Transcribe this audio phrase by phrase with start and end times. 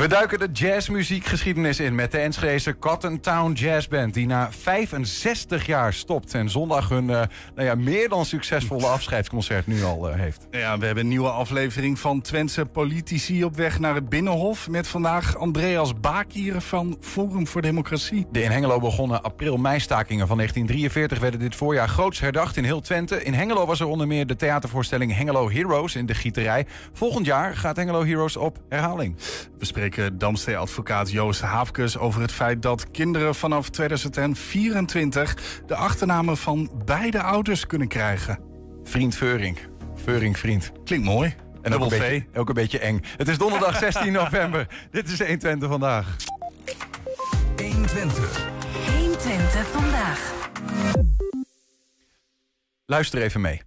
[0.00, 4.14] We duiken de jazzmuziekgeschiedenis in met de Enschedese Cotton Town Jazz Band...
[4.14, 7.22] die na 65 jaar stopt en zondag hun uh,
[7.54, 10.46] nou ja, meer dan succesvolle afscheidsconcert nu al uh, heeft.
[10.50, 14.68] Ja, we hebben een nieuwe aflevering van Twentse politici op weg naar het Binnenhof...
[14.68, 18.26] met vandaag Andreas Bakier van Forum voor Democratie.
[18.32, 23.24] De in Hengelo begonnen april-meistakingen van 1943 werden dit voorjaar groots herdacht in heel Twente.
[23.24, 26.66] In Hengelo was er onder meer de theatervoorstelling Hengelo Heroes in de Gieterij.
[26.92, 29.16] Volgend jaar gaat Hengelo Heroes op herhaling.
[29.58, 36.70] We spreken Damstee-advocaat Joost Haafkes over het feit dat kinderen vanaf 2024 de achternamen van
[36.84, 38.38] beide ouders kunnen krijgen.
[38.82, 39.58] Vriend Veuring.
[39.94, 40.72] Veuring vriend.
[40.84, 41.34] Klinkt mooi.
[41.62, 43.00] En ook een, beetje, ook een beetje eng.
[43.16, 44.66] Het is donderdag 16 november.
[44.90, 46.16] Dit is 120 vandaag.
[47.56, 48.48] 120.
[48.98, 50.32] 120 vandaag.
[52.86, 53.62] Luister even mee.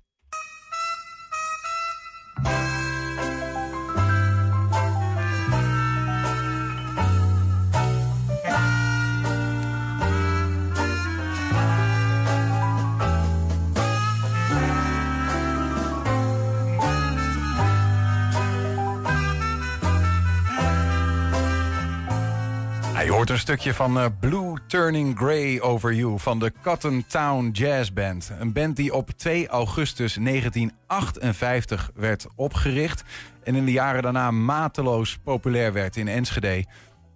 [23.23, 27.91] Hoort een stukje van uh, Blue Turning Grey Over You van de Cotton Town Jazz
[27.91, 28.31] Band.
[28.39, 33.03] Een band die op 2 augustus 1958 werd opgericht
[33.43, 36.65] en in de jaren daarna mateloos populair werd in Enschede.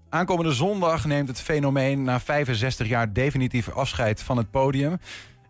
[0.09, 4.97] Aankomende zondag neemt het fenomeen na 65 jaar definitief afscheid van het podium.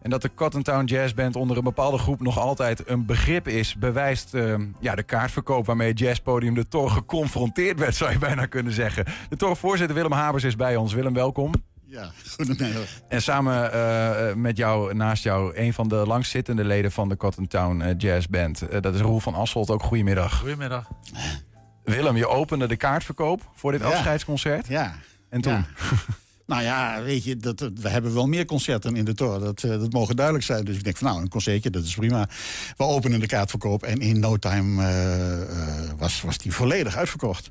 [0.02, 3.48] En dat de Cotton Town Jazz Band onder een bepaalde groep nog altijd een begrip
[3.48, 8.20] is, bewijst uh, ja, de kaartverkoop waarmee het jazzpodium de Tor geconfronteerd werd, zou je
[8.20, 9.06] bijna kunnen zeggen.
[9.30, 10.94] De Tor-voorzitter Willem Habers is bij ons.
[10.94, 11.52] Willem, welkom.
[11.86, 12.88] Ja, goedemiddag.
[13.08, 17.48] En samen uh, met jou, naast jou, een van de langzittende leden van de Cotton
[17.48, 18.64] Town uh, Jazz Band.
[18.82, 19.70] dat is Roel van Asselt.
[19.70, 20.40] Ook goedemiddag.
[20.40, 20.90] Goedemiddag.
[21.84, 23.88] Willem, je opende de kaartverkoop voor dit ja.
[23.88, 24.68] afscheidsconcert.
[24.68, 24.96] Ja.
[25.30, 25.54] En toen?
[25.54, 25.66] Ja.
[26.48, 29.40] Nou ja, weet je, dat, we hebben wel meer concerten in de toren.
[29.40, 30.66] Dat, uh, dat mogen duidelijk zijn.
[30.66, 32.30] Dus ik denk van nou, een concertje, dat is prima.
[32.78, 37.50] We openen de kaartverkoop en in no time uh, uh, was, was die volledig uitverkocht.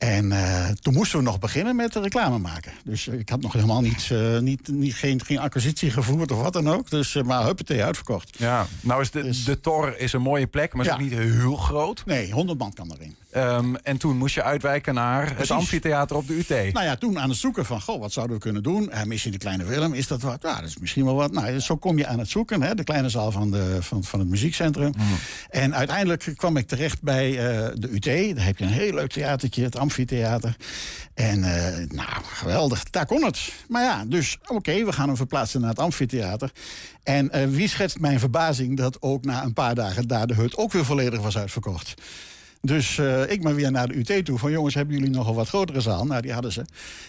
[0.00, 2.72] En uh, toen moesten we nog beginnen met reclame maken.
[2.84, 6.52] Dus ik had nog helemaal niet, uh, niet, niet, geen, geen acquisitie gevoerd of wat
[6.52, 6.90] dan ook.
[6.90, 8.38] Dus, maar huppatee, uitverkocht.
[8.38, 10.96] Ja, nou is de, dus, de Tor is een mooie plek, maar is ja.
[10.96, 12.02] ook niet heel groot.
[12.06, 13.16] Nee, 100 man kan erin.
[13.36, 15.48] Um, en toen moest je uitwijken naar Precies.
[15.48, 16.72] het amfitheater op de UT.
[16.72, 18.90] Nou ja, toen aan het zoeken van, goh, wat zouden we kunnen doen?
[18.92, 20.38] Uh, misschien de Kleine Willem, is dat wat?
[20.42, 21.32] Ja, dat is misschien wel wat.
[21.32, 22.74] Nou, zo kom je aan het zoeken, hè?
[22.74, 24.92] de kleine zaal van, de, van, van het muziekcentrum.
[24.96, 25.04] Mm.
[25.50, 27.36] En uiteindelijk kwam ik terecht bij uh,
[27.74, 28.36] de UT.
[28.36, 30.56] Daar heb je een heel leuk theatertje, het amfitheater.
[31.14, 33.52] En uh, nou, geweldig, daar kon het.
[33.68, 36.50] Maar ja, dus oké, okay, we gaan hem verplaatsen naar het amfitheater.
[37.02, 40.72] En wie schetst mijn verbazing dat ook na een paar dagen daar de hut ook
[40.72, 41.94] weer volledig was uitverkocht.
[42.60, 44.38] Dus uh, ik ben weer naar de UT toe.
[44.38, 46.04] Van jongens, hebben jullie nog een wat grotere zaal?
[46.04, 46.64] Nou, die hadden ze.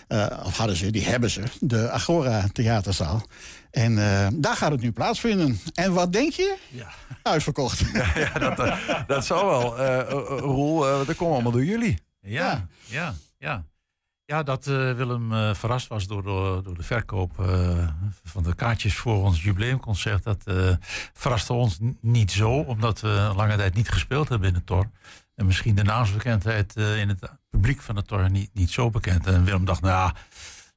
[0.08, 1.44] Uh, of hadden ze, die hebben ze.
[1.60, 3.26] De Agora Theaterzaal.
[3.72, 5.60] En uh, daar gaat het nu plaatsvinden.
[5.74, 6.58] En wat denk je?
[6.70, 6.88] Ja.
[7.24, 7.80] Uitverkocht.
[7.94, 9.78] Ja, ja dat, dat zou wel.
[10.38, 11.98] Roel, dat komt allemaal door jullie.
[12.22, 13.66] Ja, ja, ja.
[14.26, 17.88] Ja, dat uh, Willem uh, verrast was door, door, door de verkoop uh,
[18.24, 20.24] van de kaartjes voor ons jubileumconcert.
[20.24, 20.44] Dat
[21.14, 24.90] verraste ons niet zo, omdat we lange tijd niet gespeeld hebben in de Tor.
[25.42, 29.28] En misschien de naamsbekendheid in het publiek van de Tor niet, niet zo bekend.
[29.28, 30.12] En Willem dacht, nou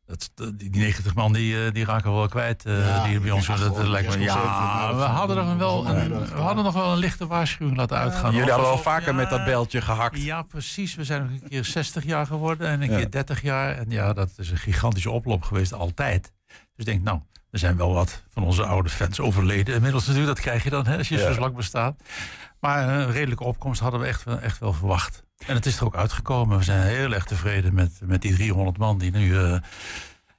[0.06, 2.62] dat, die 90 man die, die raken we wel kwijt.
[2.66, 3.46] Ja, die bij ons.
[3.46, 6.98] Dat, dat lijkt me, ja, we hadden, er wel een, we hadden nog wel een
[6.98, 8.32] lichte waarschuwing laten uitgaan.
[8.32, 10.22] Jullie hadden wel vaker ja, met dat beltje gehakt.
[10.22, 10.94] Ja, precies.
[10.94, 12.96] We zijn nog een keer 60 jaar geworden en een ja.
[12.96, 13.76] keer 30 jaar.
[13.76, 16.32] En ja, dat is een gigantische oplop geweest, altijd.
[16.46, 17.20] Dus ik denk, nou,
[17.50, 19.74] er zijn wel wat van onze oude fans overleden.
[19.74, 21.32] Inmiddels natuurlijk, dat krijg je dan hè, als je ja.
[21.32, 22.00] zo lang bestaat.
[22.64, 25.22] Maar een redelijke opkomst hadden we echt, echt wel verwacht.
[25.46, 26.58] En het is er ook uitgekomen.
[26.58, 29.30] We zijn heel erg tevreden met, met die 300 man die nu...
[29.30, 29.56] Uh,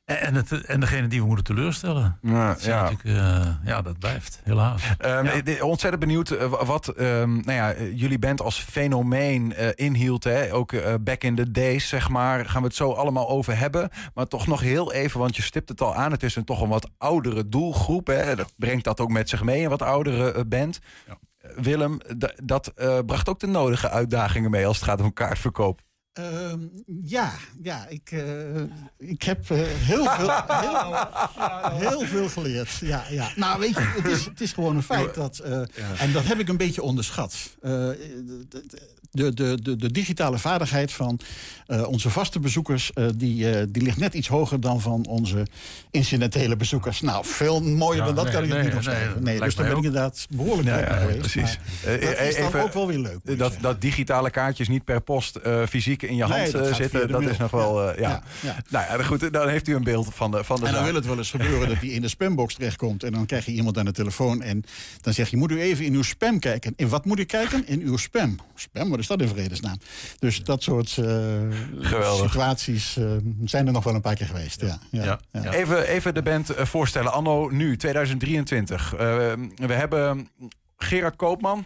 [0.06, 2.18] en, het, en degene die we moeten teleurstellen.
[2.22, 2.92] Ja, dat, ja.
[3.04, 4.84] Uh, ja, dat blijft, helaas.
[5.06, 5.64] Um, ja.
[5.64, 10.24] Ontzettend benieuwd wat um, nou ja, jullie band als fenomeen uh, inhield.
[10.24, 10.54] Hè?
[10.54, 12.46] Ook back in the days, zeg maar.
[12.46, 13.90] Gaan we het zo allemaal over hebben.
[14.14, 16.12] Maar toch nog heel even, want je stipt het al aan.
[16.12, 18.08] Het is een toch een wat oudere doelgroep.
[18.08, 18.36] Hè?
[18.36, 20.80] Dat brengt dat ook met zich mee, een wat oudere band.
[21.56, 21.98] Willem,
[22.44, 22.74] dat
[23.06, 25.82] bracht ook de nodige uitdagingen mee als het gaat om kaartverkoop.
[26.20, 26.54] Uh,
[27.02, 28.62] ja, ja ik, uh,
[28.98, 32.70] ik heb uh, heel, veel, heel, heel, veel geleerd.
[32.70, 33.32] Ja, ja.
[33.36, 35.40] Nou, weet je, het is, het is gewoon een feit dat.
[35.98, 37.58] En dat heb ik een beetje onderschat.
[39.16, 41.20] De, de, de, digitale vaardigheid van
[41.88, 42.92] onze vaste bezoekers.
[43.16, 45.48] die, die ligt net iets hoger dan van onze
[45.92, 47.02] incidentele bezoekers.
[47.02, 49.24] Nou, veel mooier ja, dan dat nee, kan ik nee, niet opschrijven.
[49.24, 51.20] Nee, nee, dus daar ben ik inderdaad behoorlijk ja, ja, geweest.
[51.20, 51.60] Precies.
[51.84, 53.38] dat is dan even, ook wel weer leuk.
[53.38, 57.08] Dat, dat digitale kaartjes niet per post fysiek in je Nee, hand dat eh, zitten.
[57.08, 58.10] Dat is nog wel, eh, ja.
[58.10, 58.56] Ja, ja.
[58.70, 60.92] Nou ja, goed, dan heeft u een beeld van de, van de En dan zaak.
[60.92, 63.04] wil het wel eens gebeuren dat hij in de spambox terechtkomt.
[63.04, 64.42] En dan krijg je iemand aan de telefoon.
[64.42, 64.64] En
[65.02, 66.74] dan zeg je, moet u even in uw spam kijken.
[66.76, 67.68] In wat moet ik kijken?
[67.68, 68.40] In uw spam.
[68.56, 69.78] Spam, wat is dat in vredesnaam?
[70.20, 71.42] Dus dat soort eh,
[72.16, 73.12] situaties eh,
[73.46, 74.62] zijn er nog wel een paar keer geweest.
[74.62, 75.52] Ja, ja.
[75.52, 77.12] Even, even de band eh, voorstellen.
[77.14, 78.94] Anno nu, 2023.
[78.94, 79.00] Eh,
[79.56, 80.30] we hebben
[80.78, 81.66] Gerard Koopman.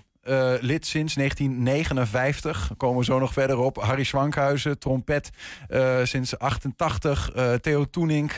[0.62, 2.68] lid sinds 1959.
[2.68, 3.82] Daar komen we zo nog verder op.
[3.82, 5.30] Harry Swankhuizen, trompet
[6.04, 7.32] sinds 88.
[7.32, 8.32] Eh, Theo Toenink,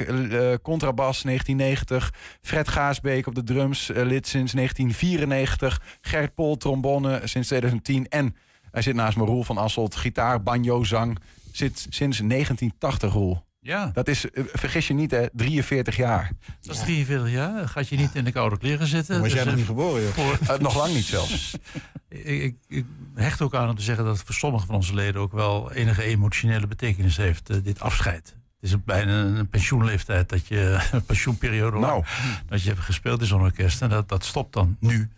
[0.62, 2.13] contrabas 1990.
[2.42, 5.81] Fred Gaasbeek op de drums, lid sinds 1994.
[6.01, 8.07] Gert Pol, trombone sinds 2010.
[8.07, 8.36] En
[8.71, 11.18] hij zit naast me, Roel van Asselt, gitaar, banjo, zang.
[11.51, 13.44] Zit sinds 1980, Roel.
[13.63, 16.31] Ja, Dat is, eh, vergis je niet, hè, 43 jaar.
[16.62, 17.68] dat is 43 jaar.
[17.69, 19.15] Gaat je niet in de koude kleren zitten.
[19.15, 20.12] Jij Dus, nog eh, niet geboren, joh?
[20.12, 21.53] voor- Eh, nog lang niet zelfs.
[22.09, 22.85] ik, ik, ik
[23.15, 25.71] hecht ook aan om te zeggen dat het voor sommige van onze leden ook wel
[25.71, 28.35] enige emotionele betekenis heeft, eh, dit afscheid.
[28.59, 32.03] Het is bijna een pensioenleeftijd dat je, een pensioenperiode lang, Nou.
[32.45, 33.81] dat je hebt gespeeld in zo'n orkest.
[33.81, 35.09] En dat, dat stopt dan nu.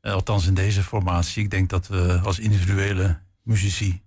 [0.00, 1.42] Eh, althans in deze formatie.
[1.44, 4.02] Ik denk dat we als individuele muzici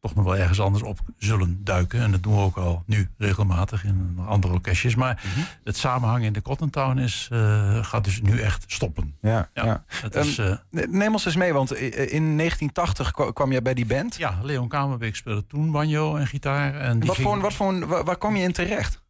[0.00, 2.00] toch nog wel ergens anders op zullen duiken.
[2.00, 4.94] En dat doen we ook al nu regelmatig in andere orkestjes.
[4.94, 5.22] Maar
[5.64, 9.14] het samenhang in de Cotton Town is, eh, gaat dus nu echt stoppen.
[9.20, 9.64] Ja, ja.
[9.64, 13.74] Ja, Het is, eh, Neem ons eens mee, want in 1980 kwa- kwam jij bij
[13.74, 14.16] die band.
[14.16, 16.74] Ja, Leon Kamerbeek speelde toen banjo en gitaar.
[16.74, 19.04] En die, Wat ging- voor, wat voor, een- waar, kwam je in terecht?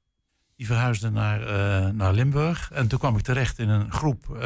[0.56, 1.40] die verhuisde naar,
[1.94, 2.70] naar Limburg.
[2.72, 4.38] En toen kwam ik terecht in een groep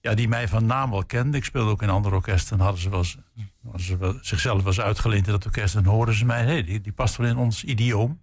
[0.00, 1.36] ja, die mij van naam wel kende.
[1.36, 2.58] Ik speelde ook in andere orkesten.
[2.58, 3.18] En hadden ze, wel, eens-
[3.62, 5.74] hadden ze wel, zichzelf wel eens uitgeleend in dat orkest.
[5.74, 8.20] En hoorden ze mij, hey, die, die past wel in ons idioom.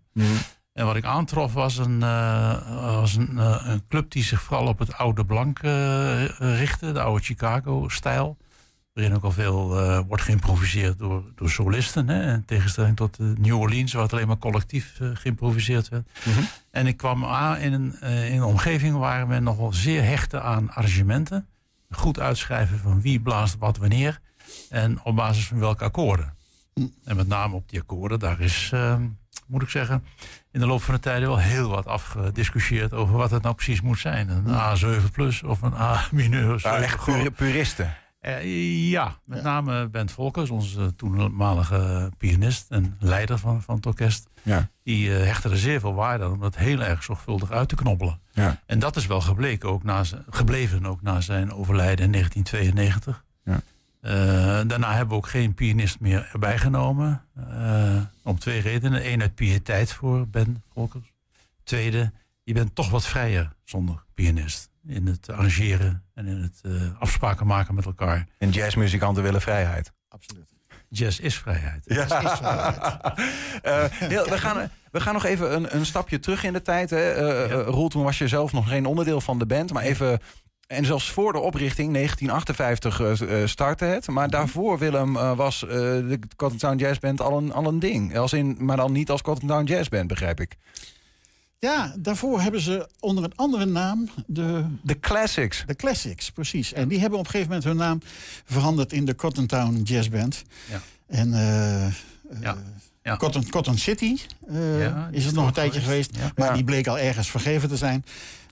[0.74, 4.68] En wat ik aantrof was een, eh, was een, eh, een club die zich vooral
[4.68, 6.92] op het oude blank eh, richtte.
[6.92, 8.38] De oude Chicago-stijl.
[8.94, 9.68] Waarin ook al veel
[10.08, 12.08] wordt geïmproviseerd door, door solisten.
[12.10, 16.10] Hè, in tegenstelling tot New Orleans, waar het alleen maar collectief geïmproviseerd werd.
[16.72, 20.42] En ik kwam aan in een, in een omgeving waar men nog wel zeer hechtte
[20.42, 21.48] aan arrangementen.
[21.90, 24.20] Goed uitschrijven van wie blaast wat wanneer.
[24.70, 26.34] En op basis van welke akkoorden.
[27.06, 28.96] En met name op die akkoorden, daar is, eh,
[29.48, 30.04] moet ik zeggen,
[30.52, 33.82] in de loop van de tijden wel heel wat afgediscussieerd over wat het nou precies
[33.82, 34.30] moet zijn.
[34.30, 36.60] Een A7 plus of een A mineur.
[36.64, 37.94] Ja, echt pur- puristen.
[38.20, 44.30] Eh, ja, met name Bent Volkers, onze toenmalige pianist en leider van, van het orkest.
[44.42, 44.70] Ja.
[44.84, 47.76] Die eh, hechtte er zeer veel waarde aan om dat heel erg zorgvuldig uit te
[47.76, 48.20] knobbelen.
[48.32, 48.62] Ja.
[48.66, 53.24] En dat is wel gebleken, ook na zijn, gebleven ook na zijn overlijden in 1992.
[53.44, 53.62] Ja.
[54.02, 57.22] Eh, daarna hebben we ook geen pianist meer erbij genomen.
[58.24, 59.12] om twee redenen.
[59.12, 61.14] Eén uit piëteit voor Ben Volkers.
[61.64, 62.12] Tweede,
[62.44, 64.70] je bent toch wat vrijer zonder pianist.
[64.88, 68.28] In het arrangeren en in het eh, afspraken maken met elkaar.
[68.38, 69.92] En jazzmuzikanten willen vrijheid.
[70.10, 70.46] Absoluut.
[70.90, 71.86] Jazz is vrijheid.
[73.62, 76.90] Eh, heel- we, gaan, we gaan nog even een, een stapje terug in de tijd.
[76.90, 77.12] Hè.
[77.12, 79.74] Eh, eh, Roel, toen was je zelf nog geen onderdeel van de band.
[79.74, 80.20] Maar even...
[80.68, 84.08] En zelfs voor de oprichting, 1958, eh, eh, startte het.
[84.08, 87.80] Maar daarvoor, Willem, eh, was eh, de Cotton Town Jazz Band al een, al een
[87.80, 88.18] ding.
[88.18, 90.56] Als in, maar dan niet als Cotton Town Jazz Band, begrijp ik.
[91.60, 95.64] Ja, daarvoor hebben ze onder een andere naam de, De Classics.
[95.66, 96.74] de Classics, precies.
[96.74, 98.02] En die hebben op een gegeven moment hun naam
[98.46, 100.44] veranderd in de Cotton Town Jazz Band.
[100.70, 100.82] Ja.
[101.08, 101.94] En eh, eh,
[102.42, 102.58] Ja.
[103.04, 103.18] Ja.
[103.18, 106.10] Cotton, Cotton City eh, Ja, is is het nog een tijdje geweest.
[106.14, 106.26] geweest.
[106.36, 106.42] Ja.
[106.42, 106.54] Maar Ja.
[106.54, 108.06] die bleek al ergens vergeven te zijn.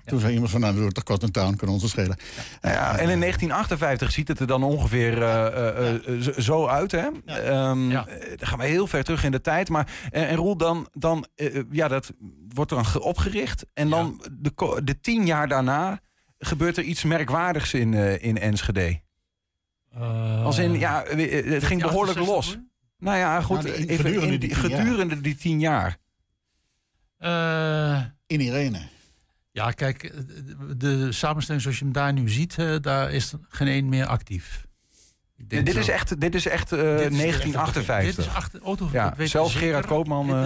[0.06, 2.18] Toen zei iemand van, nou, doe het toch Cotton Town, kan ons het schelen.
[2.62, 6.92] Ja, en in 1958 ziet het er dan ongeveer eh, eh, eh, zo- zo uit.
[6.92, 7.08] Hè?
[7.26, 8.08] Ehm, Ja.
[8.08, 9.70] eh, Dan gaan we heel ver terug in de tijd.
[9.70, 11.26] Maar, en, en Roel, dan, dan
[11.72, 12.12] ja, dat
[12.56, 13.66] wordt dan ge- opgericht.
[13.74, 16.00] En dan de, de tien jaar daarna
[16.40, 19.02] gebeurt er iets merkwaardigs in, eh, in Enschede.
[20.44, 22.58] Als in, ja, eh, het ging behoorlijk los.
[22.98, 23.64] Nou ja, goed.
[23.64, 24.80] Nou, die- even gedurende in- die tien jaar.
[24.86, 25.98] gedurende die tien jaar.
[27.18, 28.82] Eh, In Irene.
[29.52, 30.14] ja, kijk,
[30.78, 34.65] de, samenstelling zoals je hem daar nu ziet, eh, daar is geen één meer actief.
[35.38, 38.16] Dit, is echt, dit is echt eh, Dit is echt het 1958.
[38.16, 39.74] Dit is achter, auto, Ja, weten zelfs we zeker.
[39.74, 40.44] Gerard Koopman, Dit eh,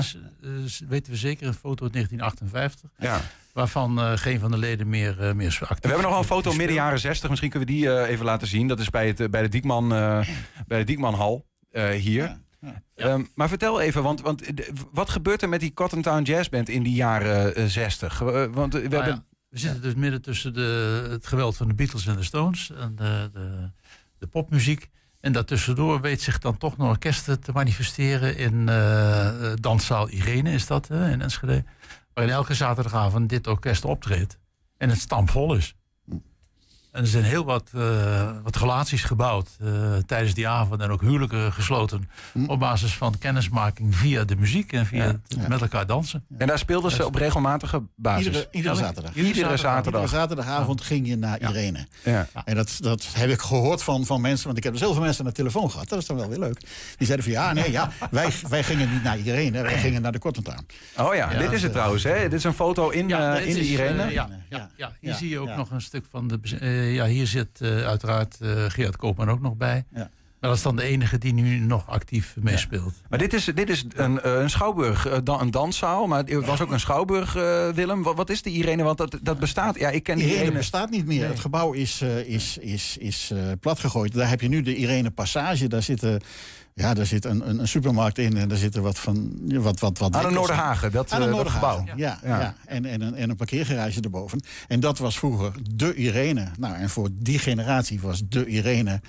[0.64, 2.90] is, eh, weten we zeker, een foto uit 1958.
[2.98, 3.22] ja.
[3.54, 5.80] Waarvan eh, geen van de leden meer, eh, meer is actief.
[5.82, 7.30] We hebben nog wel een foto midden jaren 60.
[7.30, 8.68] Misschien kunnen we die eh, even laten zien.
[8.68, 10.28] Dat is bij, het, bij de Diekman, eh,
[10.68, 12.24] bij de Diekmanhal eh, hier.
[12.24, 12.82] Ja, ja.
[13.06, 14.44] Ehm, maar vertel even, want, want
[14.92, 18.22] wat gebeurt er met die Cotton Town Jazz Band in die jaren eh, 60?
[18.22, 19.26] Eh, want we Nou ja, hebben...
[19.50, 22.96] we zitten dus midden tussen de, het geweld van de Beatles en de Stones en
[22.96, 23.72] de, de,
[24.20, 24.90] de popmuziek.
[25.20, 30.68] En daartussendoor weet zich dan toch een orkest te manifesteren in eh, Danszaal Irene, is
[30.68, 31.64] dat, in Enschede.
[32.14, 34.40] Waarin elke zaterdagavond dit orkest optreedt.
[34.78, 35.76] En het stampvol is.
[36.92, 39.70] En er zijn heel wat, eh, wat relaties gebouwd eh,
[40.06, 42.10] tijdens die avond en ook huwelijken gesloten.
[42.48, 45.08] Op basis van kennismaking via de muziek en via Ja.
[45.10, 45.48] het Ja.
[45.48, 46.24] met elkaar dansen.
[46.38, 48.26] En daar speelden ze op regelmatige basis.
[48.26, 49.14] Iedere, iedere Ja, zaterdag.
[49.14, 50.10] Iedere Iedere zaterdag.
[50.10, 51.88] zaterdagavond ging je naar Irene.
[52.04, 52.28] Ja.
[52.46, 55.24] En dat, dat heb ik gehoord van, van mensen, want ik heb er zoveel mensen
[55.24, 55.90] aan de telefoon gehad.
[55.90, 56.60] Dat is dan wel weer leuk.
[56.98, 60.12] Die zeiden van ja, nee, ja, wij, wij gingen niet naar Irene, wij gingen naar
[60.12, 60.66] de Kortentuin.
[60.98, 62.04] Oh ja, dit is het trouwens.
[62.04, 62.22] Hè?
[62.22, 64.04] Dit is een foto in, eh, in de Irene.
[64.04, 64.58] eh, ja, Ja.
[64.58, 65.18] ja, ja, hier Ja.
[65.18, 65.56] zie je ook Ja.
[65.56, 66.40] nog een stuk van de.
[66.80, 69.86] Eh, ja, hier zit eh, uiteraard eh Gerard Koopman ook nog bij.
[69.94, 70.10] Ja.
[70.40, 72.94] Maar dat is dan de enige die nu nog actief meespeelt.
[73.10, 76.08] Maar dit is, dit is een, eh, een schouwburg, eh, dan- een danszaal.
[76.08, 78.04] Maar het was ook een schouwburg, eh, Willem.
[78.04, 78.84] Wat, wat is de Irene?
[78.84, 79.80] Want dat, dat bestaat.
[79.80, 80.52] Ja, ik ken Irene Irene.
[80.58, 81.28] bestaat niet meer.
[81.28, 84.14] Het gebouw is, is, is, is eh, platgegooid.
[84.14, 85.68] Daar heb je nu de Irene Passage.
[85.68, 86.16] Daar zit, eh,
[86.74, 89.32] ja, daar zit een, een, een supermarkt in en daar zitten wat van.
[89.48, 90.32] ja, Wat, wat, wat Aan de.
[90.32, 91.84] Noorderhagen, dat, Aan de dat gebouw.
[91.86, 92.20] Ja, Ja.
[92.40, 92.56] ja.
[92.66, 94.42] En, en, een, en een parkeergarage erboven.
[94.68, 96.48] En dat was vroeger de Irene.
[96.58, 99.02] Nou, en voor die generatie was de Irene.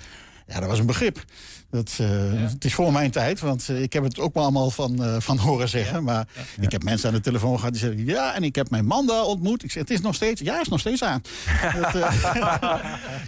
[0.47, 1.23] Ja, dat was een begrip.
[1.69, 4.69] Dat, eh, Het is voor mijn tijd, want eh, ik heb het ook wel allemaal
[4.71, 6.03] van, eh, van horen zeggen.
[6.03, 6.27] Maar
[6.59, 8.05] ik heb mensen aan de telefoon gehad die zeggen...
[8.05, 9.63] ja, en ik heb mijn man daar ontmoet.
[9.63, 10.41] Ik zeg, het is nog steeds...
[10.41, 11.21] Ja, is nog steeds aan.
[11.81, 12.23] dat, eh,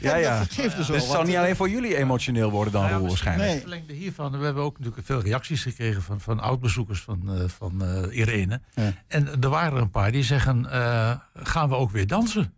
[0.01, 0.39] Ja, ja.
[0.39, 1.27] dat geeft dus Dus het zal wat.
[1.27, 3.49] niet alleen voor jullie emotioneel worden dan, Roel, waarschijnlijk.
[3.49, 3.59] Nee.
[3.59, 7.83] Verlengde hiervan, we hebben ook natuurlijk veel reacties gekregen van, van oud-bezoekers van, eh, van
[7.83, 8.61] eh, Irene.
[8.73, 8.93] Ja.
[9.07, 12.53] En er waren er een paar die zeggen, eh, gaan we ook weer dansen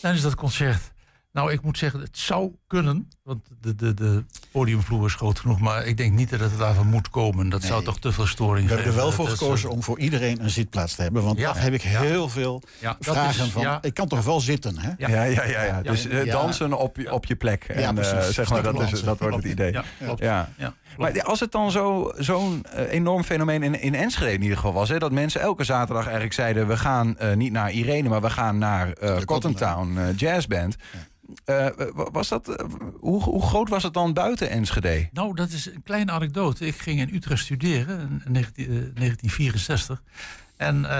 [0.00, 0.92] tijdens dat concert?
[1.32, 5.60] Nou, ik moet zeggen, het zou kunnen, want de, de, de podiumvloer is groot genoeg,
[5.60, 7.48] maar ik denk niet dat het daarvan moet komen.
[7.48, 9.98] Dat zou toch te veel storing We hebben er wel voor gekozen eh, om voor
[9.98, 11.22] iedereen een zitplaats te hebben.
[11.22, 11.46] Want Ja.
[11.52, 12.00] dat heb ik Ja.
[12.00, 12.62] heel veel
[13.00, 13.62] vragen is- van...
[13.62, 13.78] ja.
[13.82, 14.90] Ik kan toch wel zitten, hè?
[14.98, 15.08] Ja.
[15.08, 15.62] Ja, ja, ja.
[15.64, 15.82] ja.
[15.82, 16.32] Dus eh, Ja.
[16.32, 17.64] dansen op je, op je plek.
[17.64, 18.12] En, precies.
[18.12, 19.72] eh, zeg maar, dat, is, dat wordt het idee.
[19.72, 20.20] Ja, klopt.
[20.20, 20.48] Ja.
[20.56, 24.72] Ja, Maar als het dan zo- zo'n enorm fenomeen in, in Enschede in ieder geval
[24.72, 24.88] was...
[24.88, 26.66] Hè, dat mensen elke zaterdag eigenlijk zeiden...
[26.68, 30.46] we gaan eh, niet naar Irene, maar we gaan naar eh De Cotton Town Jazz
[30.46, 30.76] Band.
[31.44, 32.66] Eh, wa- was dat, eh,
[33.22, 35.08] hoe, hoe groot was het dan buiten Enschede?
[35.12, 36.66] Nou, dat is een kleine anekdote.
[36.66, 40.02] Ik ging in Utrecht studeren in 19, eh, 1964.
[40.56, 40.90] En eh,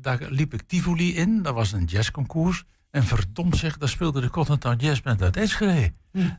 [0.00, 1.42] daar liep ik Tivoli in.
[1.42, 2.64] Dat was een jazzconcours.
[2.90, 5.92] En verdomd zeg, daar speelde de Cotton Town Jazz Band uit Enschede.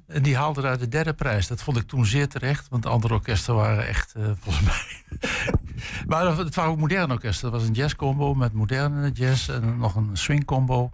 [0.08, 1.48] En die haalde daar de derde prijs.
[1.48, 2.68] Dat vond ik toen zeer terecht.
[2.70, 5.18] Want de andere orkesten waren echt, eh, volgens mij...
[6.08, 7.52] maar het waren ook moderne orkesten.
[7.52, 10.92] Dat was een jazzcombo met moderne jazz en nog een swingcombo.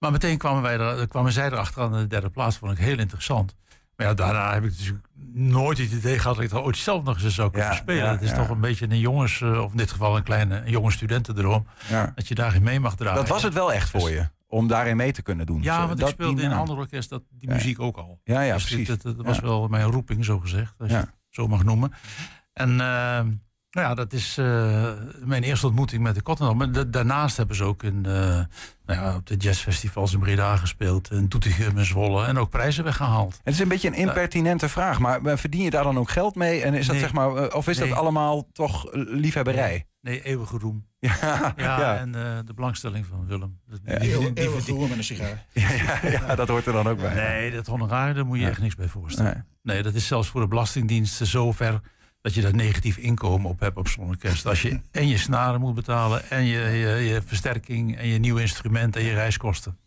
[0.00, 2.56] Maar meteen kwamen, wij er, kwamen zij erachter aan de derde plaats.
[2.56, 3.54] Vond ik heel interessant.
[3.96, 7.02] Maar ja, daarna heb ik natuurlijk nooit het idee gehad dat ik er ooit zelf
[7.04, 8.04] nog eens zou kunnen Ja, spelen.
[8.04, 8.36] ja, het is ja.
[8.36, 11.66] toch een beetje een jongens, eh, of in dit geval een kleine een jonge studentendroom,
[12.14, 13.16] dat je daarin mee mag draaien.
[13.16, 15.62] Dat was het wel echt voor je, om daarin mee te kunnen doen.
[15.62, 18.20] Ja, want dat ik speelde in een ander orkest dat, die muziek ook al.
[18.24, 19.02] Ja, ja, Dus precies.
[19.02, 20.74] Dat, was wel mijn roeping, zo gezegd.
[20.78, 21.92] Als je het zo mag noemen.
[22.52, 23.20] En eh,
[23.70, 24.92] nou ja, dat is eh,
[25.24, 26.56] mijn eerste ontmoeting met de Cotton.
[26.56, 28.46] Maar da- daarnaast hebben ze ook in, eh, nou
[28.86, 31.10] ja, op de jazzfestivals in Breda gespeeld.
[31.10, 32.24] In Doetinchem en Zwolle.
[32.26, 33.40] En ook prijzen weggehaald.
[33.44, 36.62] Het is een beetje een impertinente vraag, maar verdien je daar dan ook geld mee?
[36.62, 37.88] En is dat zeg maar, eh, of is Nee.
[37.88, 39.84] dat allemaal toch liefhebberij?
[40.00, 40.86] Nee, eeuwige roem.
[40.98, 41.16] Ja,
[41.56, 41.96] Ja, ja.
[41.98, 43.58] en eh, de belangstelling van Willem.
[43.66, 43.76] Ja.
[43.84, 45.46] die- die- Eeuwig die- eeuwig die- roer met een sigaar.
[45.52, 47.14] Ja, ja, ja, dat hoort er dan ook bij.
[47.14, 49.32] Nee, dat honoraar, daar moet je echt niks bij voorstellen.
[49.62, 49.74] Nee.
[49.74, 49.82] Nee.
[49.82, 51.80] dat is zelfs voor de Belastingdienst zover
[52.22, 54.46] dat je daar negatief inkomen op hebt op zo'n orkest.
[54.46, 58.40] Als je en je snaren moet betalen en je, je, je versterking en je nieuwe
[58.40, 59.78] instrument en je reiskosten.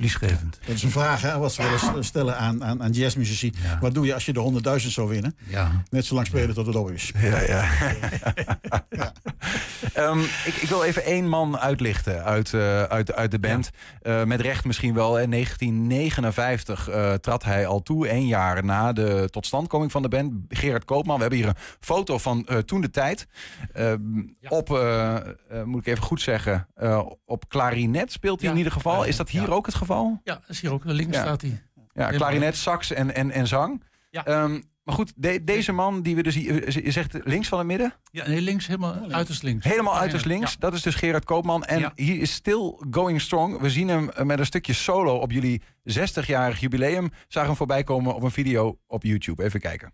[0.00, 0.58] Verliesgevend.
[0.66, 3.52] Dat is een vraag hè, wat ze wel eens stellen aan, aan, aan jazzmuzici.
[3.62, 3.78] Ja.
[3.80, 5.36] Wat doe je als je de 100.000 zou winnen?
[5.46, 5.82] Ja.
[5.90, 7.12] Net zo lang spelen tot het op is.
[7.18, 7.68] Ja, ja.
[9.94, 13.70] Ehm, ik, ik wil even één man uitlichten uit, eh, uit, uit de band.
[14.02, 15.18] Eh, met recht misschien wel.
[15.18, 20.32] In 1959 eh, trad hij al toe, één jaar na de totstandkoming van de band.
[20.48, 21.14] Gerard Koopman.
[21.14, 23.26] We hebben hier een foto van eh, toen de tijd.
[23.72, 23.98] Ehm,
[24.48, 24.68] Op,
[25.64, 29.04] moet ik even goed zeggen, eh, op klarinet speelt hij Ja, in ieder geval.
[29.04, 29.48] Is dat hier ja.
[29.48, 29.89] ook het geval?
[29.98, 30.84] Ja, dat is hier ook.
[30.84, 31.22] Links Ja.
[31.22, 31.62] staat hij.
[31.92, 33.82] Ja, klarinet, sax en, en, en zang.
[34.10, 34.24] Ja.
[34.26, 37.66] Ehm, maar goed, de- deze man die we dus hier, je zegt links van het
[37.66, 37.94] midden?
[38.10, 39.64] Ja, nee, links, helemaal uiterst links.
[39.64, 40.50] Helemaal Ja, uiterst links.
[40.50, 40.56] Ja.
[40.58, 41.64] Dat is dus Gerard Koopman.
[41.64, 41.92] En Ja.
[41.94, 43.58] hier is Still Going Strong.
[43.60, 47.10] We zien hem eh, met een stukje solo op jullie 60-jarig jubileum.
[47.28, 49.44] Zagen hem voorbij komen op een video op YouTube.
[49.44, 49.92] Even kijken.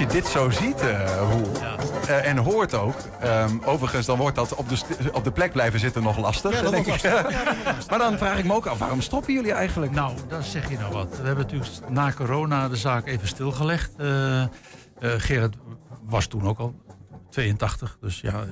[0.00, 1.76] Je dit zo ziet, eh Roel, Ja.
[2.08, 2.94] eh, en hoort ook.
[3.20, 4.78] ehm, overigens, dan wordt dat op de,
[5.12, 6.52] op de plek blijven zitten nog lastig.
[6.54, 7.02] Ja, dat denk ik.
[7.02, 7.88] lastig.
[7.90, 9.92] maar dan vraag ik me ook af, waarom stoppen jullie eigenlijk?
[9.92, 11.08] Nou, daar zeg je nou wat.
[11.20, 13.90] We hebben natuurlijk na corona de zaak even stilgelegd.
[13.96, 14.48] Eh, Eh,
[15.16, 15.56] Gerard
[16.02, 16.74] was toen ook al
[17.30, 17.96] 82.
[18.00, 18.44] Dus ja,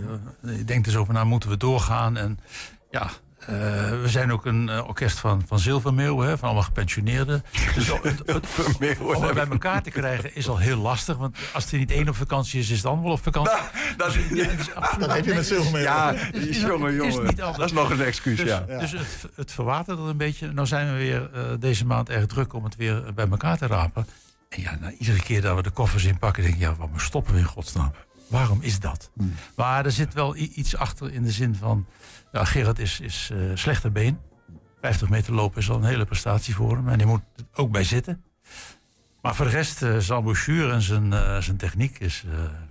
[0.44, 2.16] eh, ik denk dus over, nou moeten we doorgaan.
[2.16, 2.38] En
[2.90, 3.10] ja, eh,
[3.46, 7.44] we zijn ook een eh, orkest van, van zilvermeeuw, hè, van allemaal gepensioneerden.
[7.74, 8.46] Dus het, het-
[9.00, 11.16] om het bij elkaar te krijgen is al heel lastig.
[11.16, 13.52] Want als er niet één op vakantie is, is het dan wel op vakantie.
[13.96, 15.82] Dat, Ja, het is absoluut- Dat heb je met Zilvermeel.
[15.82, 17.36] ja, jongen, is jongen.
[17.36, 18.60] Dat is nog een excuus, Dus, ja.
[18.78, 20.52] dus het, het verwatert er een beetje.
[20.52, 23.66] Nou zijn we weer eh, deze maand erg druk om het weer bij elkaar te
[23.66, 24.06] rapen.
[24.48, 27.32] En ja, nou, iedere keer dat we de koffers inpakken, denk ik, ja, waarom stoppen
[27.34, 27.92] we in godsnaam?
[28.28, 29.10] Waarom is dat?
[29.56, 31.86] Maar er zit wel iets achter in de zin van,
[32.32, 34.18] ja, Gerard is, is eh, slechter been.
[34.80, 36.88] 50 meter lopen is al een hele prestatie voor hem.
[36.88, 38.22] En hij moet er ook bij zitten.
[39.22, 42.24] Maar voor de rest, eh, zijn embouchure en zijn, eh, zijn techniek is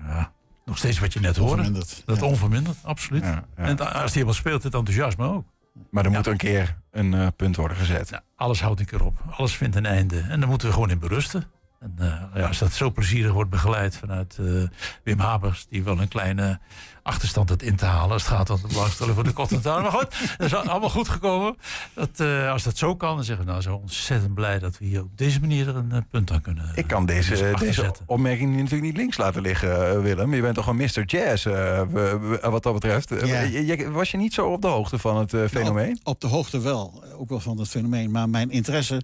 [0.05, 0.31] ja,
[0.65, 1.55] nog steeds wat je net hoorde.
[1.55, 2.25] Onverminderd, Dat ja.
[2.25, 3.23] onverminderd, absoluut.
[3.23, 3.63] Ja, ja.
[3.63, 5.45] En als hij helemaal speelt, het enthousiasme ook.
[5.91, 8.09] Maar er moet een keer een punt worden gezet.
[8.09, 9.19] Nou, alles houdt een keer op.
[9.29, 10.19] Alles vindt een einde.
[10.19, 11.43] En daar moeten we gewoon in berusten.
[11.79, 14.63] En eh, ja, als dat zo plezierig wordt begeleid vanuit eh,
[15.03, 16.59] Wim Habers, die wel een kleine
[17.07, 19.91] achterstand had in te halen als het gaat om de belangstelling voor de Cotton Maar
[19.91, 21.57] goed, dat is allemaal goed gekomen.
[21.93, 24.85] Dat, eh, als dat zo kan, dan zeggen we nou zo ontzettend blij dat we
[24.85, 28.55] hier op deze manier een eh, punt aan kunnen Ik kan deze, dus deze opmerking
[28.55, 30.33] natuurlijk niet links laten liggen, eh, Willem.
[30.33, 31.03] Je bent toch een Mr.
[31.05, 33.11] Jazz eh, wat dat betreft.
[33.11, 35.99] Eh, was je niet zo op de hoogte van het eh, fenomeen?
[36.03, 38.11] Op, op de hoogte wel, ook wel van het fenomeen.
[38.11, 39.01] Maar mijn interesse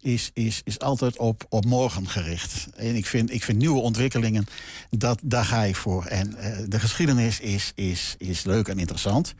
[0.00, 2.68] is, is, is altijd op, op morgen gericht.
[2.76, 4.46] En ik vind, ik vind nieuwe ontwikkelingen,
[4.90, 6.04] dat, daar ga ik voor.
[6.04, 9.34] En eh, de geschiedenis is, is, is leuk en interessant.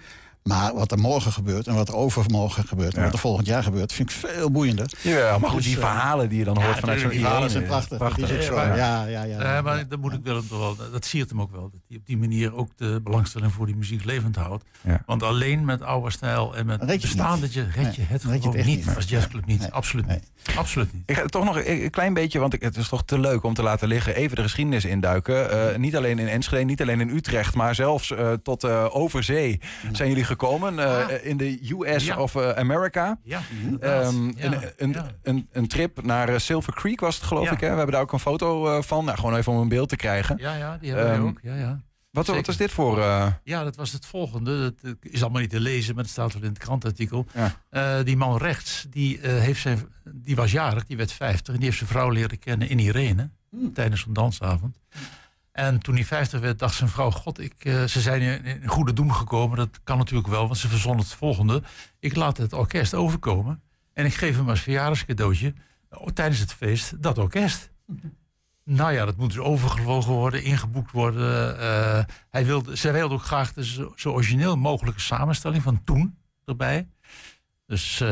[0.46, 2.92] Maar wat er morgen gebeurt en wat er overmorgen gebeurt...
[2.94, 3.04] en Ja.
[3.04, 4.90] wat er volgend jaar gebeurt, vind ik veel boeiender.
[5.02, 7.50] Ja, maar goed, Dus, die eh, verhalen die je dan hoort vanuit zo'n Die verhalen
[7.50, 7.98] zijn prachtig.
[7.98, 8.54] Dat is ook zo.
[8.54, 9.38] Ja, Ja, ja, ja.
[9.56, 11.60] Eh, maar dat moet ik wel, wel, dat siert hem ook wel.
[11.70, 14.64] Dat hij op die manier ook de belangstelling voor die muziek levend houdt.
[14.80, 15.02] Ja.
[15.06, 18.24] Want alleen met oude stijl en met Red je het bestaandetje red je Nee, het
[18.24, 18.94] red je het gewoon niet.
[18.96, 19.60] Als jazzclub niet.
[19.60, 19.70] Nee.
[19.72, 20.18] Absoluut Nee.
[20.46, 20.56] niet.
[20.56, 21.02] Absoluut niet.
[21.06, 23.54] Ik ga toch nog een klein beetje, want ik- het is toch te leuk om
[23.54, 24.14] te laten liggen.
[24.14, 25.50] Even de geschiedenis induiken.
[25.72, 29.22] Eh, niet alleen in Enschede, niet alleen in Utrecht, maar zelfs eh, tot eh, over
[29.22, 29.60] zee
[29.92, 30.34] zijn jullie gekomen.
[30.42, 31.24] Eh, Ah.
[31.24, 32.18] In de US Ja.
[32.18, 33.18] of eh, America.
[33.22, 33.40] Ja.
[33.80, 37.60] Ehm, Ja, een, een, een, een trip naar eh, Silver Creek was het geloof ik.
[37.60, 37.68] Hè?
[37.70, 39.04] We hebben daar ook een foto eh, van.
[39.04, 40.36] Nou, gewoon even om een beeld te krijgen.
[40.38, 41.38] Ja, ja, die hebben Ehm, ook.
[41.42, 41.84] Ja, ja.
[42.10, 42.98] Wat, wat is dit voor...
[43.00, 44.60] eh, ja, dat was het volgende.
[44.60, 47.26] Dat eh, is allemaal niet te lezen, maar het staat wel in het krantartikel.
[47.34, 47.52] Ja.
[47.70, 51.46] Eh, die man rechts, die, eh, heeft zijn, die was jarig, die werd 50.
[51.46, 53.30] En die heeft zijn vrouw leren kennen in Irene,
[53.74, 54.78] tijdens een dansavond.
[55.56, 58.66] En toen hij 50 werd, dacht zijn vrouw: God, ik, eh, ze zijn in in
[58.68, 59.56] goede doen gekomen.
[59.56, 61.62] Dat kan natuurlijk wel, want ze verzon het volgende.
[61.98, 63.62] Ik laat het orkest overkomen.
[63.92, 65.54] En ik geef hem als verjaardagscadeautje
[65.90, 67.70] oh, tijdens het feest dat orkest.
[68.64, 71.58] Nou ja, dat moet dus overgevlogen worden, ingeboekt worden.
[71.60, 73.64] Eh, hij wilde, zij wilde ook graag de
[73.96, 76.88] zo, origineel mogelijke samenstelling van toen erbij.
[77.66, 78.08] Dus eh,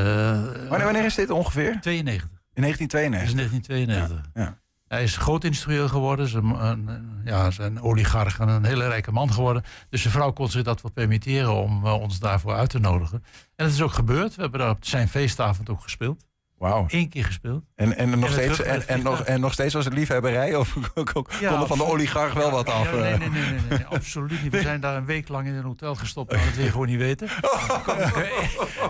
[0.68, 1.80] wanneer, wanneer is dit ongeveer?
[1.80, 2.30] 92.
[2.54, 3.34] In Dat is 1992.
[3.34, 4.30] 1992.
[4.34, 4.62] Ja, ja.
[4.94, 6.28] Hij is groot industrieel geworden.
[6.28, 6.88] Zijn, een,
[7.24, 9.62] ja, zijn oligarch en een hele rijke man geworden.
[9.90, 13.24] Dus zijn vrouw kon zich dat wel permitteren om eh, ons daarvoor uit te nodigen.
[13.56, 14.34] En dat is ook gebeurd.
[14.34, 16.24] We hebben daar op zijn feestavond ook gespeeld.
[16.58, 16.84] Wauw.
[16.88, 17.64] Eén keer gespeeld.
[17.74, 20.54] En, en, nog steeds, en, en, nog, en nog steeds was het liefhebberij?
[20.64, 22.84] Of ook, ook, Ja, kon er van de oligarch wel wat af?
[22.92, 23.18] Ja, nee, eh?
[23.18, 24.52] nee, nee, nee, nee, nee, absoluut niet.
[24.52, 26.32] We zijn daar een week lang in een hotel gestopt.
[26.32, 27.28] Maar dat wil je gewoon niet weten.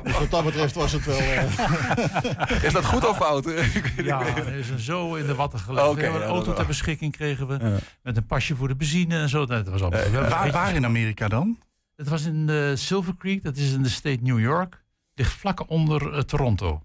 [0.04, 1.18] Dus wat dat betreft was het wel...
[1.18, 3.44] eh, Is dat goed of fout?
[3.96, 5.86] Ja, er is een zo in de watten gelegd.
[5.86, 7.58] Oké, we hebben ja, een auto ter beschikking kregen we.
[7.62, 7.76] Ja.
[8.02, 9.46] Met een pasje voor de benzine en zo.
[9.46, 10.00] Dat was allemaal.
[10.00, 11.58] Eh, we Waar, waar in Amerika dan?
[11.96, 13.42] Het was in Silver Creek.
[13.44, 14.82] Dat is in de state New York.
[15.14, 16.82] Ligt vlak onder Toronto.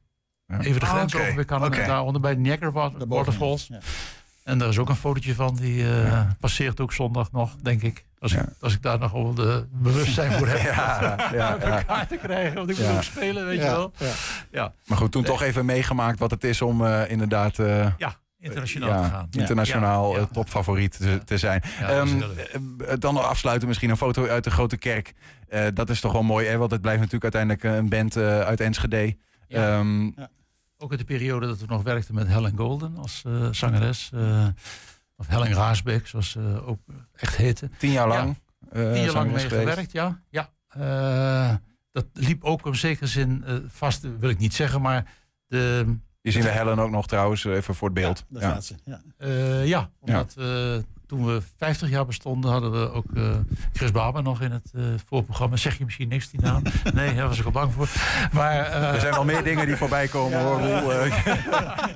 [0.50, 0.60] Ja.
[0.60, 1.78] Even de Ah, grens oké, over Canada.
[1.78, 1.86] oké.
[1.88, 2.92] Daaronder bij de Niagara.
[3.08, 3.68] Waterfalls.
[3.68, 3.80] Ja.
[4.44, 5.56] En daar is ook een fotootje van.
[5.56, 8.06] Die eh, passeert ook zondag nog, denk ik.
[8.20, 8.42] Als, Ja.
[8.42, 8.48] ik.
[8.60, 10.62] als ik daar nog wel de bewustzijn voor heb.
[10.74, 12.56] Ja, ja, elkaar te krijgen.
[12.56, 13.92] Want ik moet ook spelen, weet je wel.
[13.98, 14.12] ja.
[14.52, 18.16] Ja, Maar goed, toen toch even meegemaakt wat het is om eh, inderdaad eh, ja
[18.42, 19.28] internationaal ja, te gaan.
[19.32, 20.26] Internationaal ja, ja.
[20.32, 21.62] topfavoriet te, te zijn.
[21.82, 25.14] Ehm, eh, dan nog afsluiten misschien een foto uit de Grote Kerk.
[25.48, 26.58] Eh, dat is toch wel mooi, hè?
[26.58, 29.18] want het blijft natuurlijk uiteindelijk een band eh, uit Enschede.
[29.48, 29.84] Ja.
[30.82, 34.10] Ook in de periode dat we nog werkten met Helen Golden als eh, zangeres.
[34.13, 34.48] eh,
[35.15, 36.80] of Helen Raasbeek, zoals ze ook
[37.15, 37.70] echt heette.
[37.78, 38.38] tien jaar lang.
[38.70, 39.70] eh, Tien jaar lang mee geweest.
[39.70, 40.22] gewerkt, ja.
[40.30, 40.50] ja.
[40.68, 41.56] Eh,
[41.92, 45.06] dat liep ook in zekere zin eh, vast, wil ik niet zeggen, maar
[45.48, 48.26] de, Die zien we Helen ook nog trouwens, even voor het beeld.
[48.30, 48.62] Daar Ja.
[48.62, 48.76] ze.
[48.84, 49.02] Ja.
[49.18, 53.36] eh, ja, omdat we toen we 50 jaar bestonden, hadden we ook eh,
[53.74, 55.56] Chris Baber nog in het eh, voorprogramma.
[55.56, 56.63] Zeg je misschien niks, die naam?
[56.93, 57.88] Nee, daar was ik al bang voor.
[58.34, 60.62] Maar, eh, Er zijn wel meer dingen die voorbij komen hoor,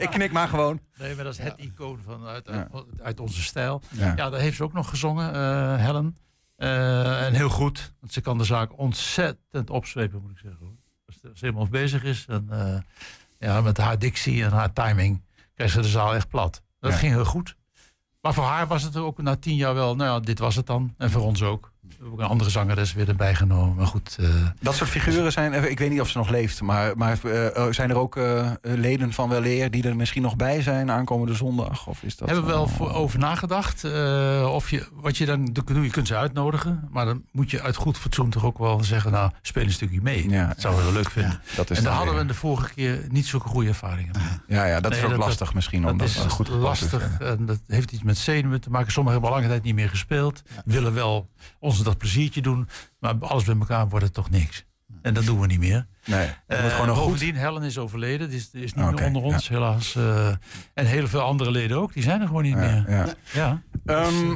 [0.05, 0.79] ik knik maar gewoon.
[0.97, 2.67] nee, maar dat is het icoon van, uit, uit,
[3.03, 3.81] uit onze stijl.
[3.89, 4.13] Ja.
[4.15, 5.33] Ja, daar heeft ze ook nog gezongen,
[5.79, 6.17] Helen.
[6.57, 10.59] En heel goed, want ze kan de zaak ontzettend opzwepen, moet ik zeggen.
[10.59, 10.75] hoor.
[11.05, 12.49] Als ze- helemaal bezig is, en,
[13.39, 15.23] ja, met haar dictie en haar timing,
[15.55, 16.61] krijgt ze de zaal echt plat.
[16.79, 17.55] Dat ging heel goed.
[18.23, 20.65] Maar voor haar was het ook na tien jaar wel, nou ja, dit was het
[20.65, 20.93] dan.
[20.97, 21.71] En voor ons ook.
[21.87, 23.75] We hebben ook een andere zangeres weer erbij genomen.
[23.75, 24.27] Maar goed, eh,
[24.61, 27.65] Dat soort figuren zijn, eh, ik weet niet of ze nog leeft, maar, maar eh,
[27.71, 28.19] zijn er ook
[28.61, 31.87] leden van Weleer die er misschien nog bij zijn aankomende zondag?
[31.87, 33.83] Of is dat hebben we wel voor over nagedacht.
[34.45, 36.87] of je, wat je dan doe, je kunt ze uitnodigen.
[36.91, 40.01] Maar dan moet je uit goed fatsoen toch ook wel zeggen, nou, speel een stukje
[40.01, 40.29] mee.
[40.29, 41.41] Ja, dat zouden we wel leuk vinden.
[41.55, 44.57] Dat is en daar dan hadden we de vorige keer niet zulke goede ervaringen mee.
[44.57, 47.17] Ja, ja, dat is ook dat- lastig misschien om dat is goed lastig.
[47.19, 48.91] En dat heeft iets met zenuwen te maken.
[48.91, 50.43] Sommigen hebben al lange tijd niet meer gespeeld.
[50.65, 51.29] Willen wel
[51.77, 52.67] ons dat pleziertje doen.
[52.99, 54.65] Maar alles bij elkaar wordt het toch niks.
[55.01, 55.87] En dat doen we niet meer.
[56.05, 57.11] Nee, het moet Eh, gewoon een goed...
[57.11, 58.29] bovendien, Helen is overleden.
[58.29, 59.95] Die is, die is niet meer onder ons, helaas.
[59.95, 60.27] Eh,
[60.73, 61.93] en heel veel andere leden ook.
[61.93, 62.85] Die zijn er gewoon niet Ja, meer.
[62.89, 63.07] ja.
[63.33, 63.61] Ja.
[63.85, 64.31] Ehm,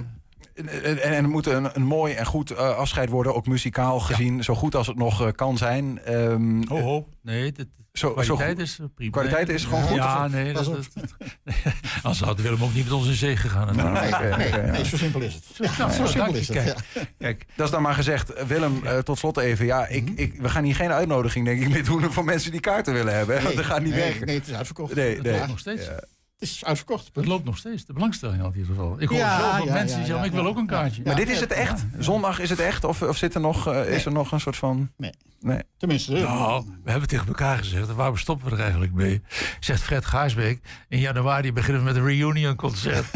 [0.55, 3.99] en, en, en het moet een, een mooi en goed eh, afscheid worden, ook muzikaal
[3.99, 5.99] gezien, zo goed als het nog kan zijn.
[6.03, 7.07] Ehm, Ho, ho.
[7.21, 7.67] Nee, dit,
[7.97, 8.59] Zo, zo kwaliteit goed.
[8.59, 9.11] is eh, prima.
[9.11, 9.95] Kwaliteit is gewoon goed?
[9.95, 10.53] Ja, nee.
[10.53, 11.53] Dat, Pas dat, dat-
[12.03, 13.75] anders had Willem ook niet met ons in zee gegaan.
[13.75, 14.83] Nee, ja.
[14.83, 15.43] zo simpel is het.
[15.57, 16.57] Ja, Nou, zo simpel is het.
[16.57, 17.01] Kijk, ja.
[17.19, 18.45] kijk, Dat is dan maar gezegd.
[18.47, 19.65] Willem, eh, tot slot even.
[19.65, 22.59] Ja, ik, ik, we gaan hier geen uitnodiging denk ik meer doen voor mensen die
[22.59, 23.37] kaarten willen hebben.
[23.37, 24.25] hè, Want dat gaat niet nee, werken.
[24.25, 24.95] Nee, het is uitverkocht.
[24.95, 25.47] Nee, het nee.
[25.47, 25.89] nog steeds.
[26.39, 27.09] Het is uitverkocht.
[27.13, 27.85] Het loopt nog steeds.
[27.85, 29.01] De belangstelling had in ieder geval.
[29.01, 30.47] Ik hoor Ja, zoveel ja, mensen ja, die zeggen, ja, ik wil ja.
[30.49, 31.03] ook een kaartje.
[31.03, 31.85] Maar dit is het echt?
[31.99, 32.83] Zondag is het echt?
[32.83, 34.91] Of, of zit er nog, eh, is er nog een soort van...
[34.97, 35.11] Nee.
[35.39, 35.61] Nee.
[35.77, 39.21] Tenminste, Nou, we hebben tegen elkaar gezegd, waarom stoppen we er eigenlijk mee?
[39.59, 43.05] Zegt Fred Gaarsbeek, in januari beginnen we met een reunion concert.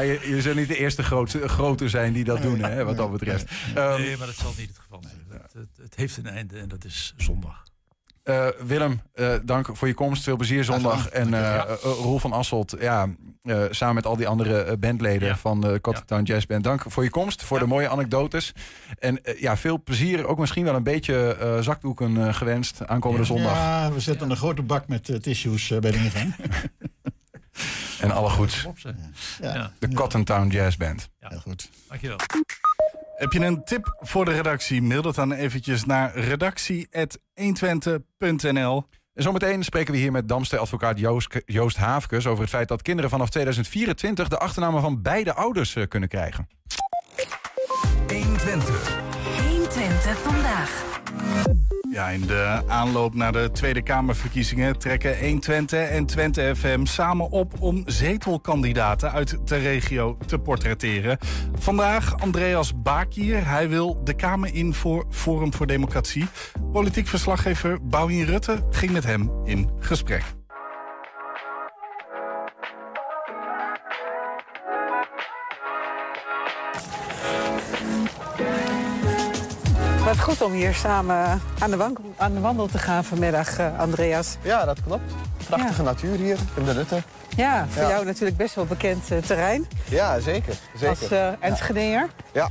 [0.00, 3.12] Je, je zult niet de eerste grote, grote zijn die dat doen, hè, wat dat
[3.12, 3.50] betreft.
[3.74, 5.40] Ehm, Nee, maar dat zal niet het geval zijn.
[5.42, 7.62] Het, het, het heeft een einde en dat is zondag.
[8.22, 10.22] Eh, Willem, eh, dank voor je komst.
[10.22, 11.08] Veel plezier zondag.
[11.08, 13.08] En eh eh, Roel van Asselt, ja,
[13.42, 15.36] eh, samen met al die andere bandleden Ja.
[15.36, 16.64] van de Cotton Town Jazz Band.
[16.64, 18.52] Dank voor je komst, voor de mooie anekdotes.
[18.98, 20.26] En ja, veel plezier.
[20.26, 23.52] Ook misschien wel een beetje eh, zakdoeken gewenst aankomende zondag.
[23.54, 26.34] Ja, we zetten een grote bak met tissues bij de ingang.
[28.00, 28.30] En alle.
[29.40, 29.72] Ja, Ja.
[29.78, 31.08] De Cotton Town Jazz Band.
[31.18, 31.70] heel goed.
[31.88, 32.16] Dankjewel.
[33.14, 34.82] Heb je een tip voor de redactie?
[34.82, 38.84] Mail dat dan eventjes naar redactie.120.nl.
[39.14, 42.82] En zometeen spreken we hier met Damster advocaat Joost, Joost Haafkes over het feit dat
[42.82, 46.48] kinderen vanaf 2024 de achternamen van beide ouders eh, kunnen krijgen.
[49.48, 51.00] 120 vandaag.
[51.92, 57.52] Ja, in de aanloop naar de Tweede Kamerverkiezingen trekken 120 en Twente FM samen op
[57.60, 61.18] om zetelkandidaten uit de regio te portretteren.
[61.54, 63.48] Vandaag Andreas Bakier.
[63.48, 66.26] Hij wil de Kamer in voor Forum voor Democratie.
[66.72, 70.41] Politiek verslaggever Boudewijn Rutte ging met hem in gesprek.
[80.12, 84.36] Wat goed om hier samen aan de, aan de wandel te gaan vanmiddag, eh, Andreas.
[84.42, 85.12] Ja, dat klopt.
[85.46, 87.02] Prachtige natuur hier in de Rutte.
[87.36, 87.88] Ja, voor Ja.
[87.88, 90.54] jou natuurlijk best wel bekend eh, terrein Ja, zeker.
[90.74, 90.88] zeker.
[90.88, 92.08] als eh Enschedeer.
[92.32, 92.48] Ja.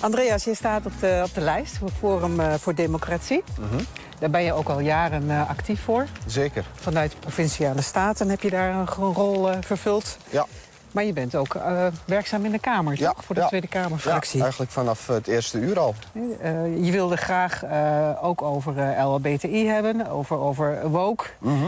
[0.00, 3.42] Andreas, je staat op de, op de lijst voor Forum voor Democratie.
[3.60, 3.82] Mhm.
[4.18, 6.06] Daar ben je ook al jaren actief voor.
[6.26, 6.64] Zeker.
[6.74, 10.16] Vanuit de Provinciale Staten heb je daar een rol vervuld.
[10.30, 10.46] Ja.
[10.92, 13.24] Maar je bent ook eh, werkzaam in de Kamer, Ja, toch?
[13.24, 13.46] Voor de ja.
[13.46, 14.40] Tweede Ja, Kamerfractie.
[14.42, 15.94] eigenlijk vanaf het eerste uur al.
[16.40, 21.24] Eh, je wilde graag eh, ook over LHBTI hebben, over, over woke.
[21.38, 21.64] Mhm,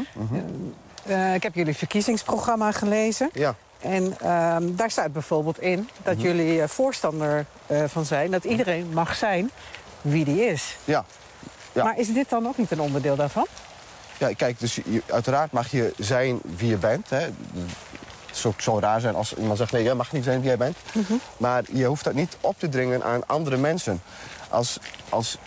[1.06, 3.30] Eh, ik heb jullie verkiezingsprogramma gelezen.
[3.32, 3.54] Ja.
[3.80, 6.22] En ehm, daar staat bijvoorbeeld in dat Mhm.
[6.26, 7.44] jullie voorstander
[7.86, 8.30] van zijn...
[8.30, 9.50] dat iedereen mag zijn
[10.00, 10.76] wie die is.
[10.84, 11.04] Ja.
[11.72, 11.84] Ja.
[11.84, 13.46] Maar is dit dan ook niet een onderdeel daarvan?
[14.18, 17.10] ja, kijk, dus je- uiteraard mag je zijn wie je bent.
[17.10, 17.26] Hè.
[18.34, 20.56] Het zou, zou raar zijn als iemand zegt, nee, jij mag niet zijn wie jij
[20.56, 20.76] bent.
[21.36, 24.02] Maar je hoeft dat niet op te dringen aan andere mensen.
[24.48, 25.38] Als, als,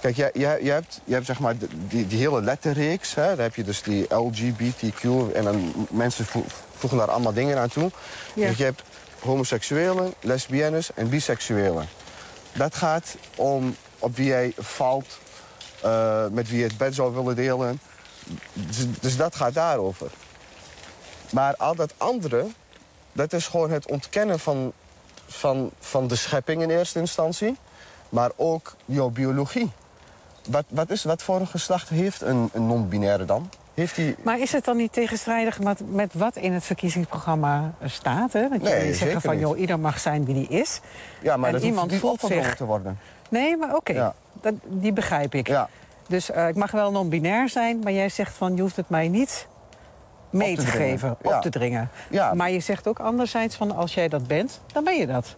[0.00, 3.14] kijk, jij, jij, jij hebt, jij hebt zeg maar de- die, die hele letterreeks.
[3.14, 3.22] Hè.
[3.26, 5.02] Daar heb je dus die LGBTQ
[5.34, 6.44] en dan mensen vo-
[6.76, 7.90] voegen daar allemaal dingen aan toe.
[8.34, 8.48] Ja.
[8.48, 8.82] Dus je hebt
[9.20, 11.88] homoseksuelen, lesbiennes en biseksuelen.
[12.52, 15.18] Dat gaat om op wie jij valt,
[15.82, 17.80] eh, met wie je het bed zou willen delen.
[18.52, 20.10] Dus, dus dat gaat daarover.
[21.34, 22.46] Maar al dat andere,
[23.12, 24.72] dat is gewoon het ontkennen van,
[25.26, 27.56] van, van de schepping in eerste instantie.
[28.08, 29.70] Maar ook jouw biologie.
[30.48, 33.50] Wat, wat, is, wat voor een geslacht heeft een, een non-binaire dan?
[33.74, 34.16] Heeft die...
[34.22, 38.32] Maar is het dan niet tegenstrijdig met, met wat in het verkiezingsprogramma staat?
[38.32, 38.48] Hè?
[38.48, 40.80] Dat Nee, jullie zeggen van, joh, ieder mag zijn wie die is.
[41.22, 42.98] Ja, maar en dat iemand hoeft niet voelt zich- te worden.
[43.30, 44.14] Nee, maar oké, Ja.
[44.66, 45.46] die begrijp ik.
[45.48, 45.68] Ja,
[46.08, 49.08] Dus eh, ik mag wel non-binair zijn, maar jij zegt van je hoeft het mij
[49.08, 49.46] niet
[50.34, 51.36] mee te, geven, ja.
[51.36, 51.90] op te dringen.
[52.10, 52.34] ja.
[52.34, 55.36] Maar je zegt ook anderzijds van als jij dat bent, dan ben je dat.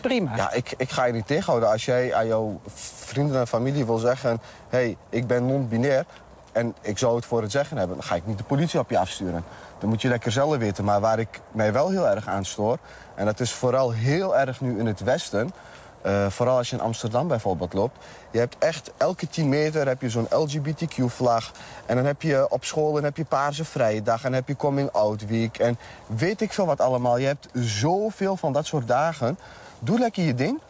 [0.00, 0.36] Prima.
[0.36, 1.70] Ja, ik, ik ga je niet tegenhouden.
[1.70, 2.60] Als jij aan jouw
[2.96, 4.30] vrienden en familie wil zeggen...
[4.68, 6.04] hé, hey, ik ben non-binair...
[6.52, 8.90] en ik zou het voor het zeggen hebben, dan ga ik niet de politie op
[8.90, 9.44] je afsturen.
[9.78, 10.84] Dan moet je lekker zelf weten.
[10.84, 12.78] Maar waar ik mij wel heel erg aan stoor,
[13.14, 15.50] en dat is vooral heel erg nu in het westen.
[16.06, 18.04] Eh, vooral als je in Amsterdam bijvoorbeeld loopt.
[18.30, 21.52] Je hebt echt elke 10 meter heb je zo'n LGBTQ-vlag.
[21.86, 24.24] En dan heb je op school dan heb je Paarse Vrije Dag.
[24.24, 25.58] En heb je Coming Out Week.
[25.58, 27.18] En weet ik veel wat allemaal.
[27.18, 29.38] Je hebt zoveel van dat soort dagen.
[29.78, 30.60] Doe lekker je ding.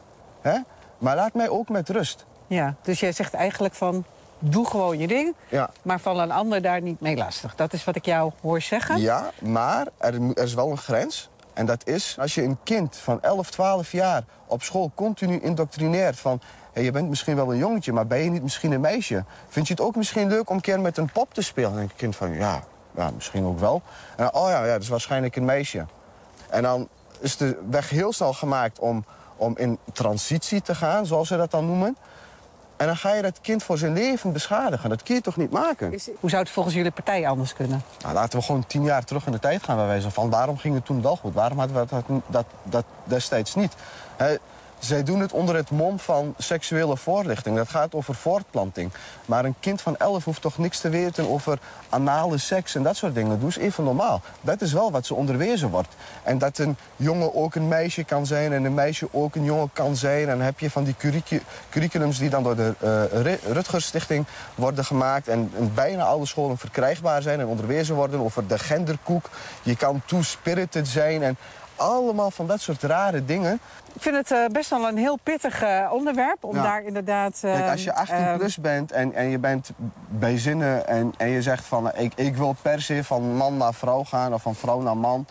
[0.41, 0.59] Hè?
[0.99, 2.25] Maar laat mij ook met rust.
[2.47, 4.05] Ja, dus jij zegt eigenlijk van,
[4.39, 5.35] doe gewoon je ding...
[5.49, 5.71] Ja.
[5.83, 7.55] maar val een ander daar niet mee lastig.
[7.55, 9.01] Dat is wat ik jou hoor zeggen.
[9.01, 11.29] Ja, maar er, er is wel een grens.
[11.57, 16.19] En dat is als je een kind van 11, 12 jaar op school continu indoctrineert
[16.19, 16.41] van...
[16.73, 19.25] Hey, je bent misschien wel een jongetje, maar ben je niet misschien een meisje?
[19.49, 21.75] Vind je het ook misschien leuk om een keer met een pop te spelen?
[21.75, 22.63] Denkt het kind van, ja,
[22.97, 23.83] ja misschien ook wel.
[24.17, 25.87] En dan, oh ja, ja, dat is waarschijnlijk een meisje.
[26.49, 26.89] En dan
[27.21, 29.05] is de weg heel snel gemaakt om,
[29.37, 31.97] om in transitie te gaan, zoals ze dat dan noemen.
[32.77, 34.89] En dan ga je dat kind voor zijn leven beschadigen.
[34.89, 35.89] Dat kun je toch niet maken?
[36.21, 37.83] Hoe zou het volgens jullie partij anders kunnen?
[38.03, 40.31] Nou, laten we gewoon tien jaar terug in de tijd gaan bij wijze van.
[40.31, 41.35] Waarom ging het toen wel goed?
[41.35, 43.73] Waarom hadden we dat, dat, dat destijds niet?
[44.87, 47.57] Zij doen het onder het mom van seksuele voorlichting.
[47.57, 48.91] Dat gaat over voortplanting.
[49.27, 52.97] Maar een kind van 11 hoeft toch niks te weten over anale seks en dat
[52.97, 53.39] soort dingen.
[53.39, 54.21] Doe eens even normaal.
[54.41, 55.95] Dat is wel wat ze onderwezen wordt.
[56.23, 59.71] En dat een jongen ook een meisje kan zijn en een meisje ook een jongen
[59.73, 60.21] kan zijn.
[60.23, 63.87] En dan heb je van die curricu- curriculums die dan door de eh, Ru- Rutgers
[63.87, 65.29] Stichting worden gemaakt.
[65.29, 69.31] En bijna alle scholen verkrijgbaar zijn en onderwezen worden over de genderkoek.
[69.63, 71.37] Je kan two-spirited zijn en
[71.77, 73.59] allemaal van dat soort rare dingen.
[73.95, 76.63] Ik vind het eh, best wel een heel pittig eh, onderwerp om Ja.
[76.63, 77.39] daar inderdaad...
[77.43, 79.71] eh, Kijk, als je 18 eh, plus bent en, en je bent
[80.09, 83.75] bij zinnen en, en je zegt van ik, ik wil per se van man naar
[83.75, 85.27] vrouw gaan of van vrouw naar man.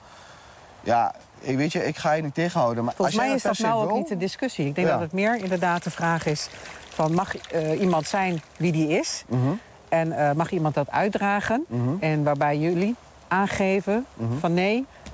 [0.82, 2.84] Ja, ik weet je, ik ga je niet tegenhouden.
[2.84, 4.66] Maar Volgens als mij is dat nou ook niet de discussie.
[4.68, 4.94] Ik denk Ja.
[4.94, 6.50] dat het meer inderdaad de vraag is...
[6.90, 9.24] van mag eh, iemand zijn wie die is?
[9.28, 9.42] Mhm.
[9.90, 11.66] En eh, mag iemand dat uitdragen?
[12.00, 12.96] En waarbij jullie
[13.28, 14.38] aangeven Mhm.
[14.40, 15.05] van nee, eh,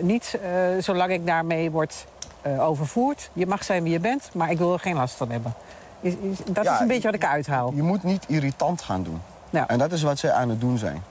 [0.00, 0.50] niet eh,
[0.82, 2.06] zolang ik daarmee word
[2.42, 3.30] eh, overvoerd.
[3.32, 5.54] Je mag zijn wie je bent, maar ik wil er geen last van hebben.
[6.00, 7.72] Is, is- dat Ja, is een beetje wat ik uithaal.
[7.74, 9.22] Je moet niet irritant gaan doen.
[9.50, 9.68] Ja.
[9.68, 11.02] En dat is wat zij aan het doen zijn.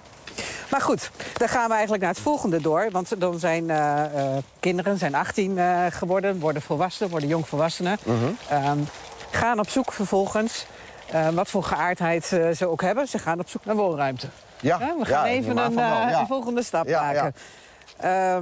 [0.72, 2.88] Maar goed, dan gaan we eigenlijk naar het volgende door.
[2.92, 7.98] Want dan zijn eh, eh, kinderen zijn 18 eh, geworden, worden volwassen, worden jongvolwassenen.
[8.04, 8.16] Mhm.
[8.50, 8.78] Ehm,
[9.32, 10.66] gaan op zoek vervolgens,
[11.12, 13.08] eh, wat voor geaardheid eh, ze ook hebben.
[13.08, 14.28] Ze gaan op zoek naar woonruimte.
[14.60, 17.36] Ja, Ja, we gaan even een, eh, een volgende stap maken.
[18.02, 18.42] Ja.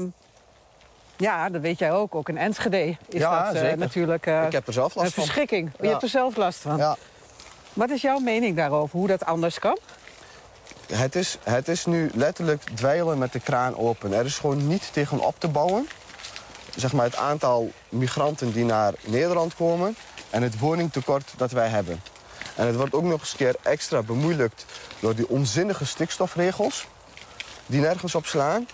[1.18, 2.16] ja, dat weet jij ook.
[2.16, 5.14] Ook in Enschede is Ja, dat eh, natuurlijk eh, Ik heb er zelf een last
[5.14, 5.24] van.
[5.24, 5.72] verschrikking.
[5.82, 6.78] Je hebt er zelf last van.
[6.78, 6.98] Ja.
[7.74, 9.78] Wat is jouw mening daarover, hoe dat anders kan?
[10.94, 14.14] Het is, het is nu letterlijk dweilen met de kraan open.
[14.14, 15.88] Er is gewoon niet tegen op te bouwen.
[16.76, 19.96] Zeg maar het aantal migranten die naar Nederland komen...
[20.30, 22.02] en het woningtekort dat wij hebben.
[22.56, 24.66] En het wordt ook nog eens een keer extra bemoeilijkt...
[25.00, 26.88] door die onzinnige stikstofregels
[27.66, 28.68] die nergens op slaan.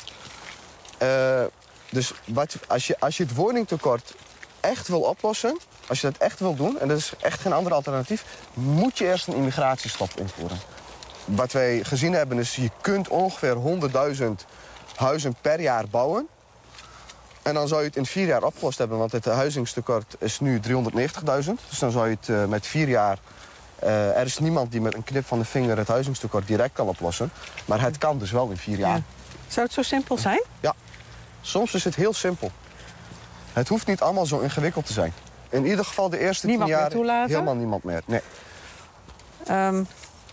[0.98, 1.44] Eh,
[1.90, 4.14] dus wat, als, je, als je het woningtekort
[4.60, 5.58] echt wil oplossen...
[5.88, 8.26] als je dat echt wil doen, en dat is echt geen ander alternatief...
[8.54, 10.58] moet je eerst een immigratiestop invoeren
[11.26, 13.58] wat wij gezien hebben is, je kunt ongeveer
[14.16, 14.24] 100.000
[14.96, 16.28] huizen per jaar bouwen.
[17.42, 20.60] En dan zou je het in vier jaar opgelost hebben, want het huizingstekort is nu
[20.68, 20.70] 390.000.
[21.70, 23.18] Dus dan zou je het eh, met vier jaar...
[23.80, 26.88] eh, er is niemand die met een knip van de vinger het huizingstekort direct kan
[26.88, 27.32] oplossen.
[27.66, 28.96] Maar het kan dus wel in vier jaar.
[28.96, 29.04] Ja.
[29.54, 30.44] Zou het zo simpel zijn?
[31.42, 32.52] Soms is het heel simpel.
[33.54, 35.14] Het hoeft niet allemaal zo ingewikkeld te zijn.
[35.50, 37.30] In ieder geval de eerste Niemand tien meer jaar toelaten?
[37.34, 38.02] helemaal niemand meer.
[38.06, 38.22] Nee.
[39.46, 39.84] Ehm,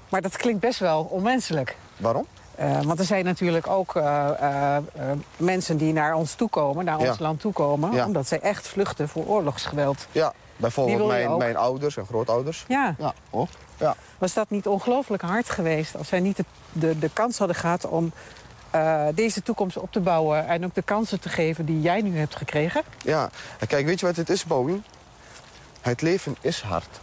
[0.09, 1.77] maar dat klinkt best wel onmenselijk.
[1.97, 2.27] Waarom?
[2.55, 4.83] Eh, want er zijn natuurlijk ook eh, eh,
[5.37, 7.09] mensen die naar ons toekomen, naar Ja.
[7.09, 8.07] ons land toekomen, Ja.
[8.07, 10.07] omdat zij echt vluchten voor oorlogsgeweld.
[10.13, 12.65] Ja, bijvoorbeeld mijn, mijn ouders en grootouders.
[12.69, 13.49] Ja, Ja, ook.
[13.79, 13.95] Ja.
[14.19, 17.87] was dat niet ongelooflijk hard geweest als zij niet de, de, de kans hadden gehad
[17.87, 18.13] om
[18.71, 22.19] eh, deze toekomst op te bouwen en ook de kansen te geven die jij nu
[22.19, 22.83] hebt gekregen?
[23.05, 23.31] Ja,
[23.67, 24.83] kijk, weet je wat het is, Bowie?
[25.81, 27.01] Het leven is hard.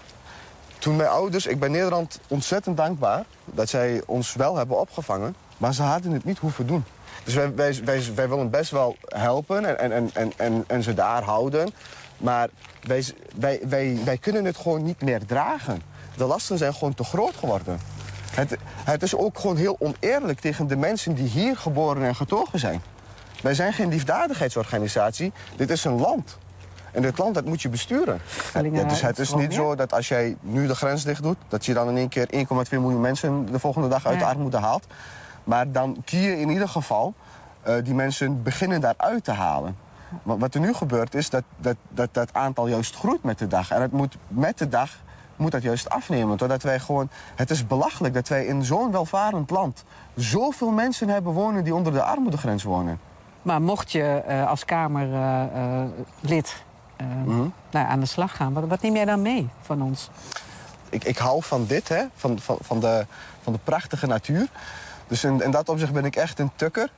[0.80, 5.74] Toen mijn ouders, ik ben Nederland ontzettend dankbaar dat zij ons wel hebben opgevangen, maar
[5.74, 6.84] ze hadden het niet hoeven doen.
[7.24, 10.84] Dus wij, wij, wij, wij willen best wel helpen en, en, en, en, en, en
[10.84, 11.70] ze daar houden,
[12.18, 12.50] maar
[12.84, 15.82] wij, wij, wij, wij kunnen het gewoon niet meer dragen.
[16.18, 17.80] De lasten zijn gewoon te groot geworden.
[18.38, 22.60] Het, het is ook gewoon heel oneerlijk tegen de mensen die hier geboren en getogen
[22.60, 22.82] zijn.
[23.42, 25.32] Wij zijn geen liefdadigheidsorganisatie.
[25.56, 26.38] Dit is een land.
[26.92, 28.20] En dit land dat moet je besturen.
[28.26, 31.38] Vluchtelingen- Het is, het is niet zo dat als jij nu de grens dicht doet...
[31.48, 34.58] dat je dan in één keer 1,2 miljoen mensen de volgende dag uit de armoede
[34.58, 34.88] haalt.
[35.44, 37.14] Maar dan kun je in ieder geval
[37.62, 39.78] eh, die mensen beginnen daaruit te halen.
[40.24, 43.48] Want wat er nu gebeurt is dat dat, dat dat aantal juist groeit met de
[43.48, 43.72] dag.
[43.72, 44.90] En het moet met de dag
[45.38, 46.38] moet dat juist afnemen.
[46.38, 49.84] Doordat wij gewoon, het is belachelijk dat wij in zo'n welvarend land
[50.16, 53.00] zoveel mensen hebben wonen die onder de armoedegrens wonen.
[53.42, 56.66] Maar mocht je eh, als Kamerlid
[57.26, 57.48] Mhm.
[57.72, 60.10] nou, aan de slag gaan, wat, wat neem jij dan mee van ons?
[60.90, 62.04] ik, ik hou van dit, hè?
[62.16, 63.06] Van, van, van, de,
[63.42, 64.48] van de prachtige natuur.
[65.08, 66.90] Dus in, in dat opzicht ben ik echt een tukker.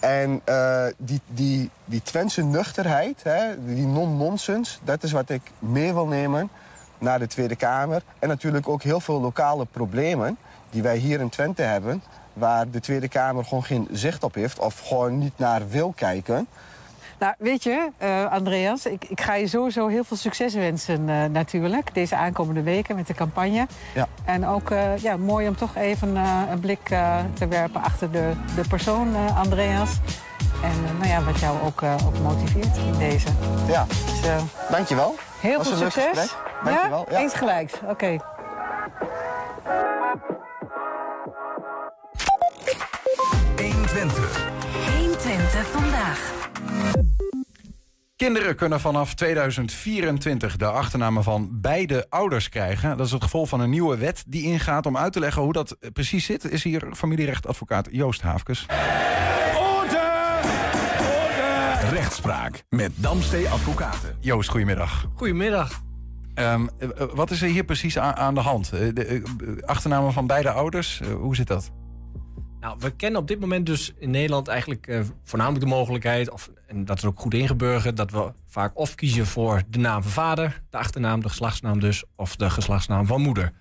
[0.00, 5.92] En eh, die, die, die Twentse nuchterheid, hè, die non-nonsense, dat is wat ik mee
[5.92, 6.50] wil nemen
[6.98, 8.02] naar de Tweede Kamer.
[8.18, 10.38] En natuurlijk ook heel veel lokale problemen
[10.70, 14.58] die wij hier in Twente hebben, waar de Tweede Kamer gewoon geen zicht op heeft
[14.58, 16.48] of gewoon niet naar wil kijken.
[17.18, 21.24] Nou, weet je, eh, Andreas, ik, ik ga je sowieso heel veel succes wensen eh,
[21.24, 21.94] natuurlijk.
[21.94, 23.66] Deze aankomende weken met de campagne.
[23.94, 24.08] Ja.
[24.24, 26.16] En ook eh, ja, mooi om toch even
[26.50, 26.84] een blik
[27.32, 29.90] te werpen achter de, de persoon Andreas.
[30.62, 33.28] En eh, nou ja, wat jou ook, eh, ook motiveert in deze.
[33.66, 35.14] Ja, Dus, eh, dankjewel.
[35.40, 36.34] heel veel succes.
[36.64, 37.06] Dankjewel.
[37.10, 37.18] Ja?
[37.18, 37.72] Eens gelijks.
[37.88, 38.16] Oké.
[44.96, 46.36] 120 vandaag.
[48.16, 52.96] Kinderen kunnen vanaf 2024 de achternamen van beide ouders krijgen.
[52.96, 54.86] Dat is het gevolg van een nieuwe wet die ingaat.
[54.86, 58.66] Om uit te leggen hoe dat precies zit, is hier familierechtadvocaat Joost Haafkes.
[61.90, 64.16] Rechtspraak met Damstee Advocaten.
[64.20, 65.10] Joost, goedemiddag.
[65.14, 65.82] Goedemiddag.
[66.34, 68.72] Ehm, eh, wat is er hier precies aan, aan de hand?
[68.72, 69.22] Eh, De eh,
[69.66, 71.70] achternamen van beide ouders, hoe zit dat?
[72.60, 76.84] Nou, we kennen op dit moment dus in Nederland eigenlijk voornamelijk de mogelijkheid, of, en
[76.84, 80.62] dat is ook goed ingeburgerd, dat we vaak of kiezen voor de naam van vader,
[80.70, 83.52] de achternaam, de geslachtsnaam dus, of de geslachtsnaam van moeder.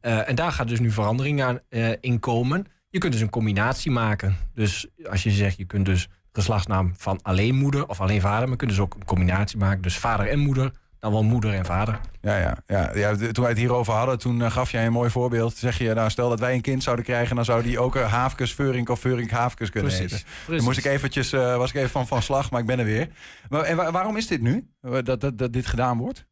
[0.00, 2.66] Eh, en daar gaat dus nu verandering aan eh, in komen.
[2.88, 4.36] Je kunt dus een combinatie maken.
[4.54, 8.50] Dus als je zegt, je kunt dus geslachtsnaam van alleen moeder of alleen vader, maar
[8.50, 9.82] je kunt dus ook een combinatie maken.
[9.82, 12.00] Dus vader en moeder, dan wel moeder en vader.
[12.20, 14.92] Ja, ja, ja, ja, de- toen wij het hierover hadden, toen eh, gaf jij een
[14.92, 15.56] mooi voorbeeld.
[15.56, 18.12] Zeg je, nou, stel dat wij een kind zouden krijgen, dan zou die ook uh,
[18.12, 20.26] Haafkes, Veurink of Veurink Haafkes kunnen Precies, heten.
[20.26, 20.56] precies.
[20.56, 22.84] Dan moest ik eventjes, eh, was ik even van, van slag, maar ik ben er
[22.84, 23.08] weer.
[23.48, 26.26] Maar, en wa- waarom is dit nu, Eh, dat, dat, dat dit gedaan wordt?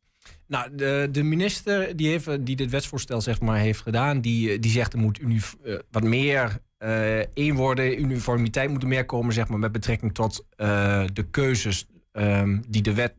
[0.47, 4.71] Nou, de, de minister die, heeft, die dit wetsvoorstel zeg maar, heeft gedaan, die, die
[4.71, 5.19] zegt er moet
[5.64, 10.14] eh, wat meer eh één worden, uniformiteit moet er meer komen zeg maar, met betrekking
[10.14, 13.14] tot eh, de keuzes ehm, die de wet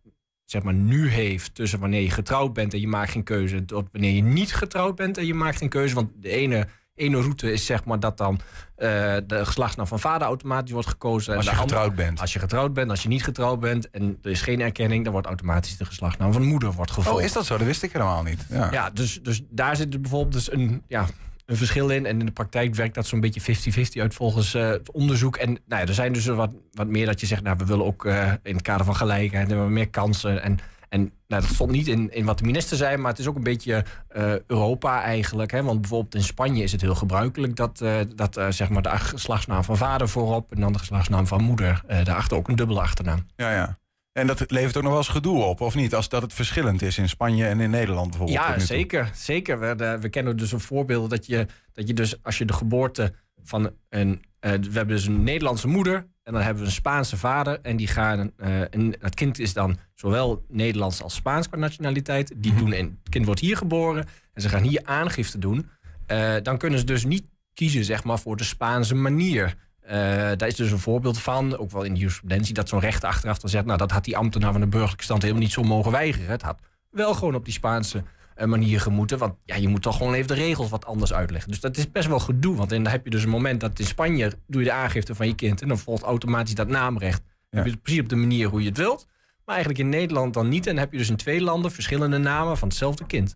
[0.45, 3.87] zeg maar, nu heeft tussen wanneer je getrouwd bent en je maakt geen keuze, tot
[3.91, 5.95] wanneer je niet getrouwd bent en je maakt geen keuze.
[5.95, 8.39] Want de ene, ene route is zeg maar dat dan
[8.75, 8.87] eh,
[9.27, 11.31] de geslachtsnaam van vader automatisch wordt gekozen.
[11.31, 12.19] en Als je andere- getrouwd bent.
[12.21, 15.11] Als je getrouwd bent, als je niet getrouwd bent en er is geen erkenning, dan
[15.13, 17.17] wordt automatisch de geslachtsnaam van de moeder wordt gevolgd.
[17.19, 17.57] Oh, is dat zo?
[17.57, 18.45] Dat wist ik helemaal niet.
[18.49, 18.71] Ja.
[18.71, 21.05] Ja, dus, dus daar zit bijvoorbeeld dus een, ja,
[21.45, 22.05] een verschil in.
[22.05, 23.55] En in de praktijk werkt dat zo'n beetje
[23.97, 25.35] 50-50 uit volgens eh, het onderzoek.
[25.35, 27.85] En nou ja, er zijn dus wat, wat meer dat je zegt, nou, we willen
[27.85, 30.41] ook eh, in het kader van gelijkheid we meer kansen.
[30.41, 30.57] En,
[30.89, 33.35] en nou, dat stond niet in, in wat de minister zei, maar het is ook
[33.35, 35.51] een beetje eh, Europa eigenlijk.
[35.51, 35.63] Hè?
[35.63, 37.83] Want bijvoorbeeld in Spanje is het heel gebruikelijk dat,
[38.15, 42.37] dat zeg maar de geslachtsnaam van vader voorop en dan de geslachtsnaam van moeder daarachter
[42.37, 43.25] ook een dubbele achternaam.
[43.35, 43.77] ja, ja.
[44.15, 45.95] En dat levert ook nog wel eens gedoe op, of niet?
[45.95, 48.37] Als dat het verschillend is in Spanje en in Nederland bijvoorbeeld.
[48.39, 49.11] Ja, zeker.
[49.15, 49.59] zeker.
[49.59, 52.53] We, de- we kennen dus een voorbeeld dat je, dat je dus als je de
[52.53, 54.23] geboorte van een...
[54.39, 57.59] eh, we hebben dus een Nederlandse moeder en dan hebben we een Spaanse vader.
[57.61, 62.33] En die gaan, eh, en het kind is dan zowel Nederlands als Spaans qua nationaliteit.
[62.35, 65.69] Die doen, en het kind wordt hier geboren en ze gaan hier aangifte doen.
[66.05, 67.23] Eh, dan kunnen ze dus niet
[67.53, 69.55] kiezen zeg maar, voor de Spaanse manier.
[69.87, 69.97] Eh,
[70.37, 73.37] daar is dus een voorbeeld van, ook wel in de jurisprudentie, dat zo'n rechter achteraf
[73.37, 75.91] dan zegt, nou dat had die ambtenaar van de burgerlijke stand helemaal niet zo mogen
[75.91, 76.29] weigeren.
[76.29, 78.03] Het had wel gewoon op die Spaanse
[78.35, 79.17] eh, manier gemoeten.
[79.17, 81.51] Want ja, je moet toch gewoon even de regels wat anders uitleggen.
[81.51, 82.55] Dus dat is best wel gedoe.
[82.55, 85.27] Want dan heb je dus een moment dat in Spanje doe je de aangifte van
[85.27, 85.61] je kind.
[85.61, 87.21] En dan volgt automatisch dat naamrecht.
[87.49, 89.07] Dan heb je het precies op de manier hoe je het wilt.
[89.45, 90.67] Maar eigenlijk in Nederland dan niet.
[90.67, 93.35] En dan heb je dus in twee landen verschillende namen van hetzelfde kind.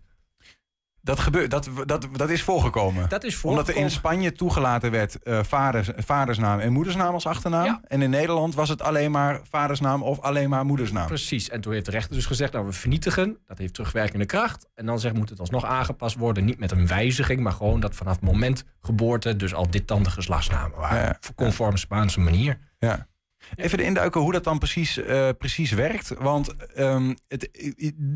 [1.02, 3.08] Dat, gebeurt, dat, dat, dat is voorgekomen.
[3.08, 3.90] Dat is Omdat er in voorgekomen.
[3.90, 7.64] Spanje toegelaten werd eh, vaders, vadersnaam en moedersnaam als achternaam.
[7.64, 7.80] Ja.
[7.86, 11.06] En in Nederland was het alleen maar vadersnaam of alleen maar moedersnaam.
[11.06, 11.48] Precies.
[11.48, 13.38] En toen heeft de rechter dus gezegd, nou we vernietigen.
[13.46, 14.66] Dat heeft terugwerkende kracht.
[14.74, 16.44] En dan zegt, moet het alsnog aangepast worden.
[16.44, 19.36] Niet met een wijziging, maar gewoon dat vanaf het moment geboorte...
[19.36, 20.98] dus al dit dan de geslachtsnamen waren.
[20.98, 21.32] Ja, ja.
[21.34, 22.58] Conform Spaanse manier.
[22.78, 23.08] Ja.
[23.54, 26.14] Even induiken hoe dat dan precies, eh, precies werkt.
[26.18, 27.48] Want ehm, het,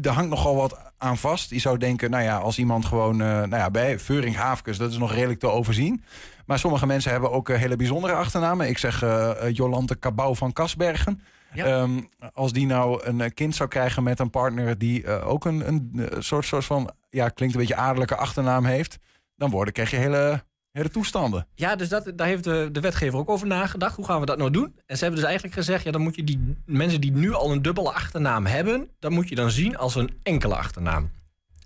[0.02, 1.50] er hangt nogal wat aan vast.
[1.50, 3.20] Je zou denken, nou ja, als iemand gewoon...
[3.20, 6.04] eh, nou ja, bij Veuring Haafkes, dat is nog redelijk te overzien.
[6.46, 8.68] Maar sommige mensen hebben ook eh, hele bijzondere achternamen.
[8.68, 9.04] Ik zeg
[9.52, 11.20] Jolante Cabau van Kasbergen.
[11.52, 11.64] Ja.
[11.64, 12.00] Ehm,
[12.32, 14.78] als die nou een kind zou krijgen met een partner...
[14.78, 18.98] die ook een, een soort, soort van, ja, klinkt een beetje adellijke achternaam heeft...
[19.36, 20.44] dan worden, krijg je hele,
[20.74, 21.46] hele toestanden.
[21.54, 23.96] Ja, dus dat, daar heeft de, de wetgever ook over nagedacht.
[23.96, 24.74] Hoe gaan we dat nou doen?
[24.86, 25.84] En ze hebben dus eigenlijk gezegd...
[25.84, 28.88] ja, dan moet je die mensen die nu al een dubbele achternaam hebben...
[28.98, 31.10] dan moet je dan zien als een enkele achternaam.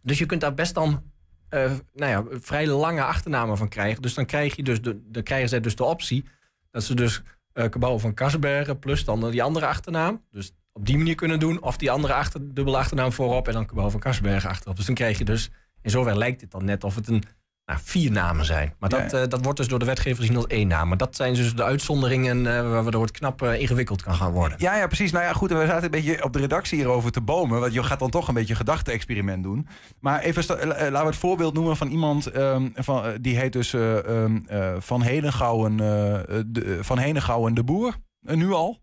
[0.03, 1.03] Dus je kunt daar best dan
[1.49, 4.03] eh, nou ja, vrij lange achternamen van krijgen.
[4.03, 6.25] Dus dan, krijg je dus de, dan krijgen zij dus de optie
[6.71, 7.23] dat ze dus
[7.55, 10.23] uh, van Kassenbergen plus dan die andere achternaam.
[10.31, 11.63] Dus op die manier kunnen doen.
[11.63, 14.77] Of die andere achter, dubbele achternaam voorop en dan Cabau van Kassenbergen achterop.
[14.77, 15.51] Dus dan krijg je dus,
[15.83, 17.23] in zoverre lijkt het dan net of het een
[17.69, 18.75] nou, vier namen zijn.
[18.79, 19.19] Maar dat, Ja.
[19.23, 20.89] eh, dat wordt dus door de wetgever gezien als één naam.
[20.89, 24.59] Maar dat zijn dus de uitzonderingen eh, waardoor het knap eh, ingewikkeld kan gaan worden.
[24.61, 25.13] Ja, ja, precies.
[25.13, 25.51] Nou ja, goed.
[25.51, 27.61] We zaten een beetje op de redactie hierover te bomen.
[27.61, 29.69] Want je gaat dan toch een beetje een gedachte-experiment doen.
[30.01, 32.27] Maar even, laten we het voorbeeld noemen van iemand.
[32.27, 37.95] ehm, van, die heet dus eh, ehm, eh, Van Henegouwen, de, Van Henegouwen de Boer.
[38.21, 38.79] nu al.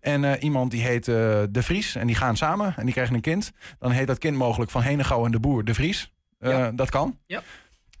[0.00, 1.94] En iemand die heet De Vries.
[1.94, 3.50] En die gaan samen en die krijgen een kind.
[3.78, 6.12] Dan heet dat kind mogelijk Van Henegouwen de Boer De Vries.
[6.38, 6.70] Ja.
[6.70, 7.18] Dat kan.
[7.26, 7.42] Ja.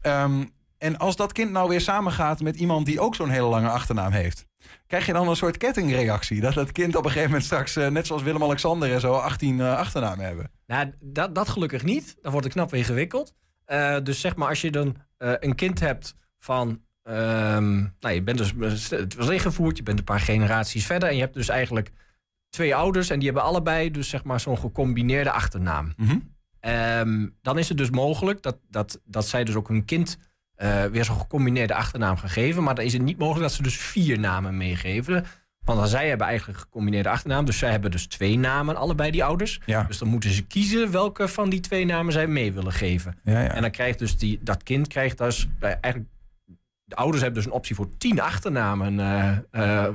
[0.00, 0.44] Ehm,
[0.78, 4.12] en als dat kind nou weer samengaat met iemand die ook zo'n hele lange achternaam
[4.12, 4.46] heeft.
[4.86, 6.40] Krijg je dan een soort kettingreactie?
[6.40, 9.60] Dat dat kind op een gegeven moment straks, eh, net zoals Willem-Alexander en zo, 18
[9.60, 10.50] eh, achternamen hebben.
[10.66, 12.16] Nou, dat, dat gelukkig niet.
[12.22, 13.34] Dan wordt het knap ingewikkeld.
[13.64, 16.80] Eh, dus zeg maar, als je dan een kind hebt van.
[17.02, 18.90] ehm, nou, je bent dus.
[18.90, 21.08] Het was ingevoerd, je bent een paar generaties verder.
[21.08, 21.90] En je hebt dus eigenlijk
[22.48, 23.10] twee ouders.
[23.10, 25.92] En die hebben allebei dus zeg maar zo'n gecombineerde achternaam.
[25.96, 26.18] Mhm.
[26.60, 30.18] Ehm, dan is het dus mogelijk dat, dat, dat zij dus ook hun kind
[30.54, 32.62] eh, weer zo'n gecombineerde achternaam gaan geven.
[32.62, 35.24] Maar dan is het niet mogelijk dat ze dus vier namen meegeven.
[35.64, 37.44] Want dan zij hebben eigenlijk een gecombineerde achternaam.
[37.44, 39.60] Dus zij hebben dus twee namen, allebei die ouders.
[39.66, 39.82] Ja.
[39.82, 43.18] Dus dan moeten ze kiezen welke van die twee namen zij mee willen geven.
[43.24, 43.54] Ja, ja.
[43.54, 46.12] En dan krijgt dus die, dat kind krijgt dus eh, eigenlijk.
[46.84, 49.00] De ouders hebben dus een optie voor tien achternamen.
[49.50, 49.88] eh,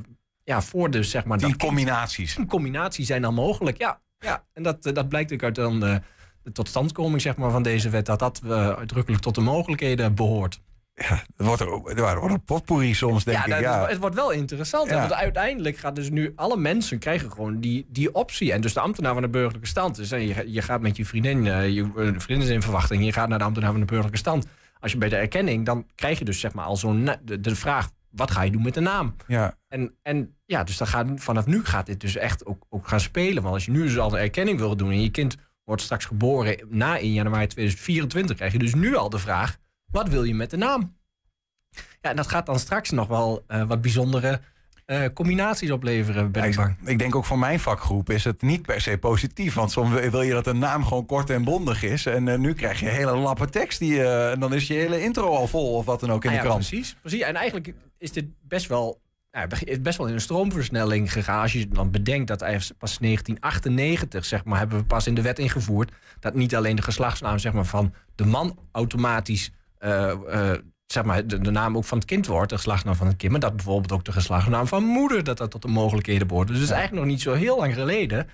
[0.43, 1.37] ja, voor dus zeg maar.
[1.37, 1.57] Kind.
[1.57, 2.35] combinaties.
[2.35, 3.77] Tien combinaties zijn dan mogelijk.
[3.77, 4.43] Ja, ja.
[4.53, 6.01] en dat, dat blijkt ook uit dan
[6.45, 8.05] de, totstandkoming zeg maar, van deze wet.
[8.05, 10.59] Dat dat eh, uitdrukkelijk tot de mogelijkheden behoort.
[10.95, 11.67] Het wordt, er,
[12.07, 13.49] er wordt een potpourri soms, denk ja, ik.
[13.49, 13.87] dat- Ja.
[13.87, 14.89] het wordt wel interessant.
[14.89, 14.99] Ja.
[14.99, 18.51] Want uiteindelijk gaat dus nu alle mensen krijgen gewoon die, die optie.
[18.53, 19.95] En dus de ambtenaar van de burgerlijke stand.
[19.95, 23.05] Dus je, je gaat met je vriendin, eh, je eh, vriendin is in verwachting.
[23.05, 24.45] Je gaat naar de ambtenaar van de burgerlijke stand.
[24.79, 27.89] Als je bij de erkenning, dan krijg je dus zeg maar al zo'n de vraag:
[28.09, 29.15] wat ga je doen met de naam?
[29.27, 29.57] ja.
[29.67, 32.99] En, en ja, dus dan gaat, vanaf nu gaat dit dus echt ook, ook gaan
[32.99, 33.41] spelen.
[33.43, 35.35] Want als je nu dus al een erkenning wil doen en je kind
[35.65, 39.57] wordt straks geboren na 1 januari 2024, krijg je dus nu al de vraag:
[39.91, 40.97] wat wil je met de naam?
[42.01, 44.41] Ja, en dat gaat dan straks nog wel eh, wat bijzondere
[44.85, 46.75] eh, combinaties opleveren, ben Ja, ik bang.
[46.85, 49.53] ik denk ook voor mijn vakgroep is het niet per se positief.
[49.53, 52.05] Want soms wil je dat een naam gewoon kort en bondig is.
[52.05, 53.79] En eh, nu krijg je hele lappen tekst.
[53.79, 56.35] Die, en dan is je hele intro al vol of wat dan ook in Ah
[56.35, 56.67] de ja, krant.
[56.67, 57.21] precies, precies.
[57.21, 59.01] En eigenlijk is dit best wel,
[59.65, 61.41] is best wel in een stroomversnelling gegaan.
[61.41, 65.21] Als je dan bedenkt dat eigenlijk pas 1998, zeg maar, hebben we pas in de
[65.21, 65.91] wet ingevoerd.
[66.19, 69.51] Dat niet alleen de geslachtsnaam zeg maar, van de man automatisch.
[69.77, 73.07] eh, eh, zeg maar, de, de naam ook van het kind wordt, de geslachtsnaam van
[73.07, 73.31] het kind.
[73.31, 76.47] Maar dat bijvoorbeeld ook de geslachtsnaam van moeder, dat dat tot de mogelijkheden behoort.
[76.47, 78.27] Dus het is eigenlijk nog niet zo heel lang geleden.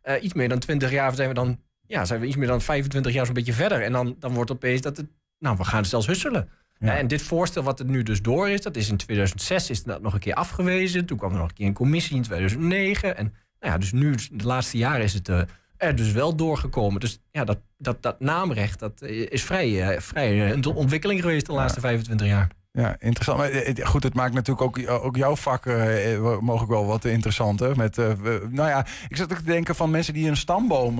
[0.00, 2.60] Eh, iets meer dan 20 jaar zijn we dan, ja, zijn we iets meer dan
[2.60, 3.82] 25 jaar zo'n beetje verder.
[3.82, 5.06] En dan, dan wordt opeens dat het,
[5.38, 6.48] nou, we gaan zelfs husselen.
[6.78, 6.96] Ja.
[6.96, 10.02] En dit voorstel wat er nu dus door is, dat is in 2006 is dat
[10.02, 11.06] nog een keer afgewezen.
[11.06, 13.16] Toen kwam er nog een keer een commissie in 2009.
[13.16, 15.40] En nou ja, dus nu, de laatste jaren is het eh,
[15.78, 17.00] er dus wel doorgekomen.
[17.00, 21.46] Dus ja, dat, dat, dat naamrecht, dat eh, is vrij, eh, vrij een ontwikkeling geweest
[21.46, 22.48] de laatste 25 jaar.
[22.72, 23.38] Ja, interessant.
[23.38, 27.76] Maar, goed, het maakt natuurlijk ook, ook jouw vak eh, mogelijk wel wat interessanter.
[27.76, 30.96] Met, nou ja, ik zat ook te denken van mensen die een stamboom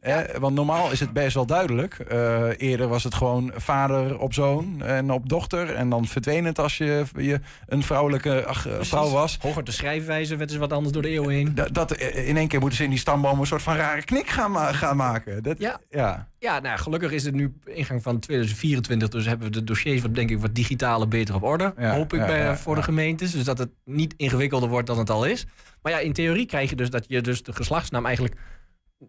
[0.00, 0.40] eh, eh?
[0.40, 1.94] Want normaal is het best wel duidelijk.
[1.98, 5.74] Eh, eerder was het gewoon vader op zoon en op dochter.
[5.74, 9.38] En dan verdween het als je, je een vrouwelijke ach, eh, vrouw was.
[9.40, 11.54] Hoger de schrijfwijze werd dus wat anders door de eeuwen heen.
[11.54, 14.04] Dat, dat, eh, in één keer moeten ze in die stamboom een soort van rare
[14.04, 15.42] knik gaan, ma- gaan maken.
[15.42, 15.80] Dat, Ja.
[15.90, 16.28] ja.
[16.40, 19.08] Ja, nou, gelukkig is het nu ingang van 2024.
[19.08, 21.74] Dus hebben we de dossiers wat denk ik wat digitaler beter op orde.
[21.78, 23.30] Ja, hoop ik ja, bij, voor de gemeentes.
[23.30, 25.46] Dus dat het niet ingewikkelder wordt dan het al is.
[25.82, 28.36] Maar ja, in theorie krijg je dus dat je dus de geslachtsnaam eigenlijk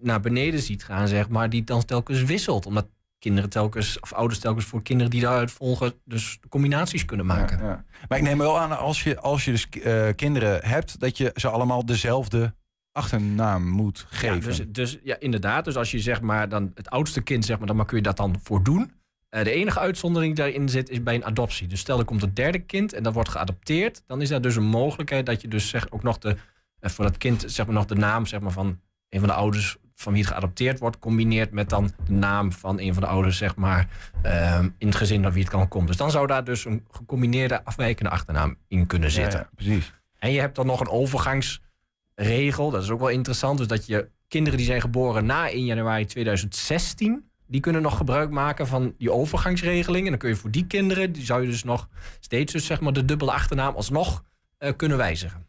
[0.01, 1.49] naar beneden ziet gaan, zeg maar.
[1.49, 2.65] Die dan telkens wisselt.
[2.65, 2.87] Omdat
[3.19, 7.57] kinderen telkens, of ouders telkens voor kinderen die daaruit volgen, dus combinaties kunnen maken.
[7.57, 7.85] Ja, ja.
[8.07, 11.31] Maar ik neem wel aan, als je, als je dus eh, kinderen hebt, dat je
[11.35, 12.55] ze allemaal dezelfde
[12.91, 14.41] achternaam moet Ja, geven.
[14.41, 15.65] dus, dus ja, inderdaad.
[15.65, 18.17] Dus als je zeg maar dan het oudste kind, zeg maar, dan kun je dat
[18.17, 18.91] dan voor doen.
[19.29, 21.67] Eh, de enige uitzondering die daarin zit is bij een adoptie.
[21.67, 24.55] Dus stel er komt een derde kind en dat wordt geadopteerd, dan is daar dus
[24.55, 26.35] een mogelijkheid dat je dus zeg, ook nog de,
[26.79, 28.79] eh, voor dat kind zeg maar, nog de naam zeg maar, van
[29.09, 32.79] een van de ouders van wie het geadopteerd wordt, combineert met dan de naam van
[32.79, 33.87] een van de ouders, zeg maar,
[34.21, 35.87] ehm, in het gezin naar wie het kan komen.
[35.87, 39.39] Dus dan zou daar dus een gecombineerde afwijkende achternaam in kunnen zitten.
[39.39, 39.93] ja, precies.
[40.19, 42.69] En je hebt dan nog een overgangsregel.
[42.69, 43.57] Dat is ook wel interessant.
[43.57, 47.29] Dus dat je kinderen die zijn geboren na 1 januari 2016...
[47.47, 50.03] die kunnen nog gebruik maken van die overgangsregeling.
[50.03, 51.11] En dan kun je voor die kinderen...
[51.11, 51.87] die zou je dus nog
[52.19, 54.23] steeds dus zeg maar de dubbele achternaam alsnog
[54.57, 55.45] eh, kunnen wijzigen.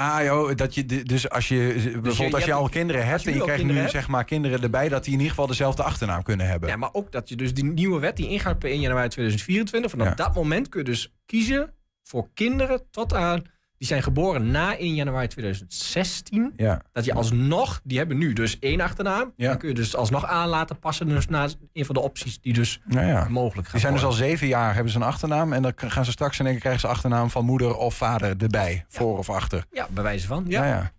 [0.00, 3.42] Ah joh, dat je, dus als je, bijvoorbeeld als je al kinderen hebt en je
[3.42, 6.68] krijgt nu zeg maar kinderen erbij, dat die in ieder geval dezelfde achternaam kunnen hebben.
[6.68, 9.90] Ja, maar ook dat je dus die nieuwe wet die ingaat per 1 januari 2024.
[9.90, 10.14] Vanaf Ja.
[10.14, 13.42] dat moment kun je dus kiezen voor kinderen tot aan.
[13.80, 16.52] Die zijn geboren na 1 januari 2016.
[16.56, 16.80] Ja.
[16.92, 19.32] Dat je alsnog, die hebben nu dus één achternaam.
[19.36, 19.48] Ja.
[19.48, 21.08] Dan kun je dus alsnog aan laten passen.
[21.08, 23.26] Dus naar een van de opties die dus Nou ja.
[23.28, 25.52] mogelijk gaan Die zijn dus al zeven jaar, hebben ze een achternaam.
[25.52, 28.34] En dan gaan ze straks in één keer krijgen ze achternaam van moeder of vader
[28.38, 28.84] erbij.
[28.88, 29.64] Voor of achter.
[29.72, 30.44] Ja, bij wijze van.
[30.48, 30.64] Ja.
[30.64, 30.90] Ja, ja.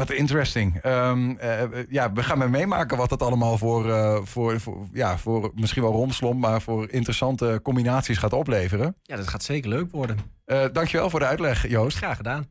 [0.00, 0.78] Wat interesting.
[0.82, 4.86] Ehm, eh, eh, ja, we gaan maar meemaken wat dat allemaal voor, eh, voor, voor,
[4.92, 8.96] ja, voor misschien wel romslomp, maar voor interessante combinaties gaat opleveren.
[9.02, 10.16] ja, dat gaat zeker leuk worden.
[10.44, 11.96] Eh dankjewel voor de uitleg, Joost.
[11.96, 12.50] Graag gedaan.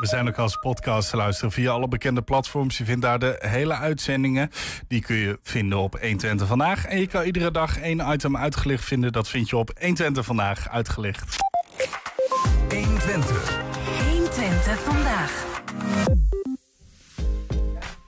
[0.00, 2.78] We zijn ook als podcast te luisteren via alle bekende platforms.
[2.78, 4.50] Je vindt daar de hele uitzendingen.
[4.88, 6.86] Die kun je vinden op 120 Vandaag.
[6.86, 9.12] En je kan iedere dag één item uitgelicht vinden.
[9.12, 11.36] Dat vind je op 120 Vandaag uitgelicht.
[12.68, 13.65] 120.
[14.66, 15.44] 120 vandaag.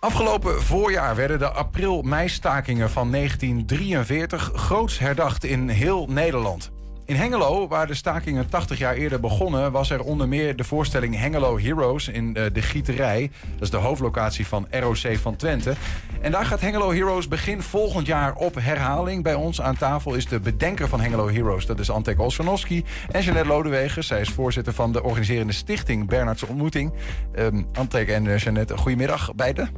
[0.00, 6.70] Afgelopen voorjaar werden de april-meistakingen van 1943 groots herdacht in heel Nederland.
[7.09, 11.16] In Hengelo, waar de stakingen 80 jaar eerder begonnen, was er onder meer de voorstelling
[11.16, 13.30] Hengelo Heroes in eh, de Gieterij.
[13.52, 15.74] Dat is de hoofdlocatie van ROC van Twente.
[16.20, 19.22] En daar gaat Hengelo Heroes begin volgend jaar op herhaling.
[19.22, 22.84] Bij ons aan tafel is de bedenker van Hengelo Heroes, dat is Antek Olsjanowski.
[23.11, 26.92] En Jeanette Lodewegen, zij is voorzitter van de organiserende stichting Bernardse Ontmoeting.
[27.32, 29.70] Ehm Antek en eh, Jeanette, goedemiddag beiden.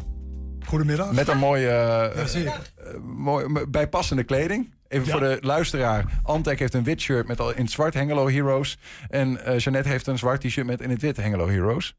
[0.66, 1.12] Goedemiddag.
[1.12, 2.24] Met een mooie, eh,
[3.02, 4.78] mooi, bijpassende kleding.
[4.90, 5.12] Even Ja.
[5.12, 6.04] voor de luisteraar.
[6.22, 8.78] Antek heeft een wit shirt met al in het zwart Hengelo Heroes.
[9.08, 11.94] En eh Jeannette heeft een zwart t-shirt met in het wit Hengelo Heroes.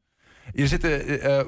[0.54, 1.48] Je zit eh, eh,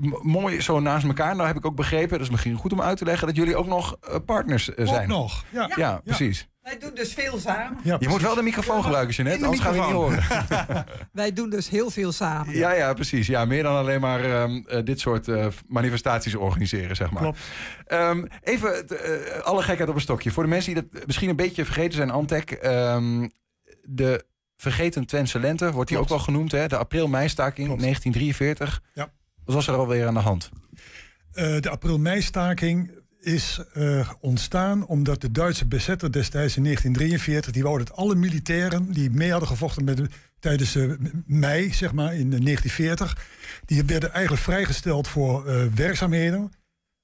[0.00, 1.34] m- mooi zo naast elkaar.
[1.36, 3.26] Nou heb ik ook begrepen, dat is misschien goed om uit te leggen...
[3.26, 5.02] dat jullie ook nog eh, partners eh, zijn.
[5.12, 5.44] Ook nog.
[5.52, 5.70] Ja.
[5.76, 6.48] Ja, precies.
[6.62, 7.78] Wij doen dus veel samen.
[7.82, 10.22] Ja, Je moet wel de microfoon gebruiken, de anders gaan we niet horen.
[11.12, 12.54] Wij doen dus heel veel samen.
[12.56, 13.26] Ja, ja, precies.
[13.26, 17.22] Ja, meer dan alleen maar ehm, eh, dit soort eh, manifestaties organiseren, zeg maar.
[17.22, 17.38] Klopt.
[17.86, 20.30] Ehm, even eh, alle gekheid op een stokje.
[20.30, 22.50] Voor de mensen die dat misschien een beetje vergeten zijn, Antek.
[22.50, 23.28] ehm,
[23.82, 24.24] de
[24.56, 26.52] vergeten Twentse lente wordt die ook wel genoemd.
[26.52, 26.68] Hè?
[26.68, 27.82] De april-meistaking Klopt.
[27.82, 28.82] 1943.
[28.94, 29.12] Ja.
[29.44, 30.50] Wat was er alweer aan de hand?
[31.36, 32.90] Eh, de april-mei-staking
[33.20, 37.52] is eh, ontstaan omdat de Duitse bezetter destijds in 1943...
[37.52, 40.90] die wou dat alle militairen die mee hadden gevochten met de, tijdens eh,
[41.26, 43.18] mei, zeg maar, in 1940...
[43.64, 45.44] die werden eigenlijk vrijgesteld voor
[45.74, 46.52] werkzaamheden...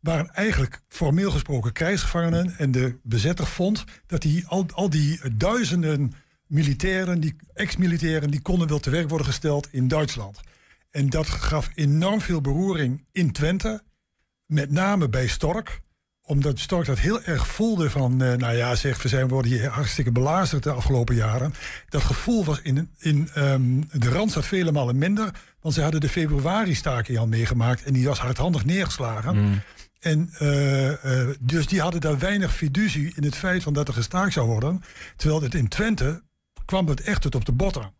[0.01, 2.55] waren eigenlijk formeel gesproken krijgsgevangenen...
[2.59, 6.13] en de bezetter vond dat die, al, al die duizenden
[6.53, 8.31] militairen, die ex-militairen...
[8.31, 10.41] die konden wel te werk worden gesteld in Duitsland.
[10.91, 13.83] En dat gaf enorm veel beroering in Twente...
[14.47, 15.81] Met name bij Stork.
[16.23, 18.23] Omdat Stork dat heel erg voelde van...
[18.23, 21.55] eh, nou ja, zeg, we zijn worden hier hartstikke belazerd de afgelopen jaren.
[21.89, 25.31] Dat gevoel was in, in ehm, de Randstad vele malen minder.
[25.61, 27.83] Want ze hadden de februari-staking al meegemaakt...
[27.83, 29.63] en die was hardhandig neergeslagen.
[30.01, 33.95] En eh, eh, dus die hadden daar weinig fiducie in het feit van dat er
[33.95, 34.83] gestaakt zou worden.
[35.17, 36.23] Terwijl het in Twente
[36.65, 37.93] kwam het echt tot op de botten.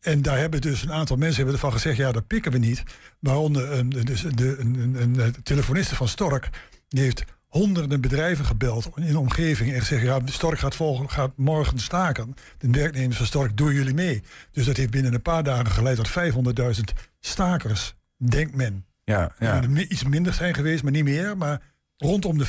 [0.00, 2.82] En daar hebben dus een aantal mensen hebben ervan gezegd: ja, dat pikken we niet.
[3.20, 6.50] Waaronder een, dus de, een, telefoniste van Stork.
[6.88, 9.72] Die heeft honderden bedrijven gebeld in de omgeving.
[9.72, 12.34] En gezegd: ja, Stork gaat, volgen, gaat morgen staken.
[12.58, 14.22] De werknemers van Stork, doen jullie mee?
[14.50, 16.10] Dus dat heeft binnen een paar dagen geleid tot
[16.78, 16.80] 500.000
[17.20, 18.86] stakers, denkt men.
[19.04, 19.62] Ja, ja.
[19.88, 21.36] Iets minder zijn geweest, maar niet meer.
[21.36, 21.60] Maar
[22.04, 22.46] rondom de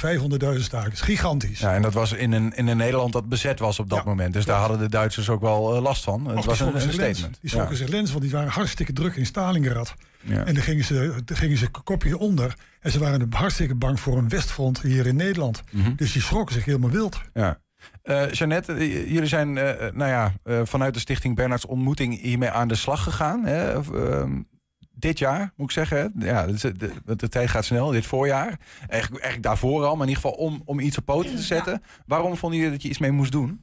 [0.57, 1.01] 500.000 stakers.
[1.01, 1.59] Gigantisch.
[1.59, 4.03] ja, en dat was in een, in een Nederland dat bezet was op dat Ja.
[4.05, 4.33] moment.
[4.33, 6.25] Dus daar hadden de Duitsers ook wel eh, last van.
[6.27, 6.93] Het was een, een lens.
[6.93, 7.37] statement.
[7.41, 9.93] Die schrokken zich lens, want die waren hartstikke druk in Stalingrad.
[10.21, 10.45] Ja.
[10.45, 12.55] En dan gingen ze, dan gingen ze kopje onder.
[12.79, 15.63] En ze waren hartstikke bang voor een Westfront hier in Nederland.
[15.71, 15.95] Mhm.
[15.95, 17.21] Dus die schrokken zich helemaal wild.
[17.33, 17.59] Ja.
[18.03, 19.53] Eh Jeannette, eh, jullie zijn
[19.93, 20.33] nou ja,
[20.63, 23.45] vanuit de stichting Bernards Ontmoeting hiermee aan de slag gegaan.
[23.45, 23.73] Hè?
[25.05, 26.13] Dit jaar, moet ik zeggen.
[26.19, 28.59] Ja, de, de, want de tijd gaat snel, dit voorjaar.
[28.87, 31.83] Eigenlijk, eigenlijk daarvoor al, maar in ieder geval om, om iets op poten te zetten.
[32.05, 33.61] Waarom vonden jullie dat je iets mee moest doen?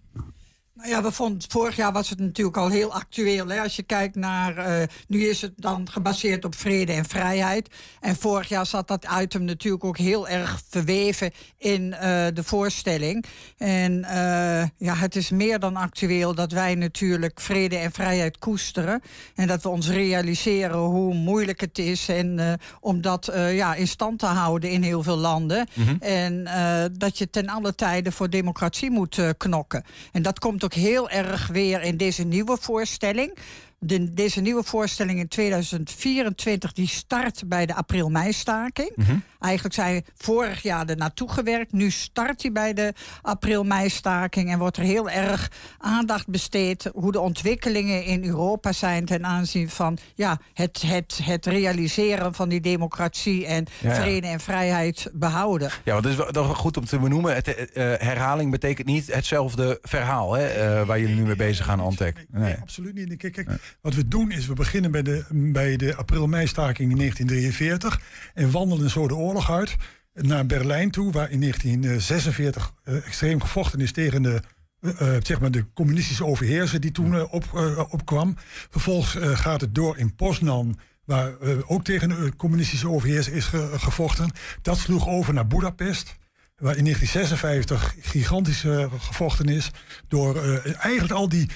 [0.75, 3.49] Nou ja, we vonden, vorig jaar was het natuurlijk al heel actueel.
[3.49, 3.61] Hè?
[3.61, 7.68] Als je kijkt naar, eh, nu is het dan gebaseerd op vrede en vrijheid.
[8.01, 13.25] En vorig jaar zat dat item natuurlijk ook heel erg verweven in eh, de voorstelling.
[13.57, 19.03] En eh, ja, het is meer dan actueel dat wij natuurlijk vrede en vrijheid koesteren.
[19.35, 22.09] En dat we ons realiseren hoe moeilijk het is.
[22.09, 25.66] En om dat ja, in stand te houden in heel veel landen.
[26.01, 29.85] En eh, dat je ten alle tijde voor democratie moet knokken.
[30.12, 33.39] En dat komt ook heel erg weer in deze nieuwe voorstelling.
[33.85, 38.93] De, deze nieuwe voorstelling in 2024 die start bij de april-mei-staking.
[38.97, 39.16] Mhm.
[39.41, 41.72] Eigenlijk zijn vorig jaar er naartoe gewerkt.
[41.72, 47.20] Nu start hij bij de april-mei-staking en wordt er heel erg aandacht besteed hoe de
[47.20, 53.47] ontwikkelingen in Europa zijn ten aanzien van ja, het, het, het realiseren van die democratie
[53.47, 54.01] en Ja, ja.
[54.03, 55.70] vrede en vrijheid behouden.
[55.85, 57.35] Ja, want het is wel, dat is wel goed om te benoemen.
[57.35, 61.80] Het, eh, herhaling betekent niet hetzelfde verhaal hè, eh, waar jullie nu mee bezig gaan,
[61.80, 62.26] Antek.
[62.30, 62.57] Nee.
[62.61, 63.16] Absoluut niet.
[63.16, 63.49] Kijk, kijk,
[63.81, 68.01] wat we doen is, we beginnen bij de, bij de april-mei-staking in 1943
[68.35, 69.77] en wandelen zo de oorlog uit
[70.14, 74.43] naar Berlijn toe, waar in 1946 eh, extreem gevochten is tegen de,
[74.81, 77.45] eh, eh, zeg maar de communistische overheerser die toen op,
[77.91, 78.35] opkwam.
[78.70, 81.33] Vervolgens gaat het door in Poznan, waar
[81.66, 84.31] ook tegen de communistische overheerser is ge- gevochten.
[84.62, 86.16] Dat sloeg over naar Budapest.
[86.57, 88.64] Waar in 1956 gigantisch
[88.99, 89.70] gevochten is.
[90.09, 91.49] Door eigenlijk al die.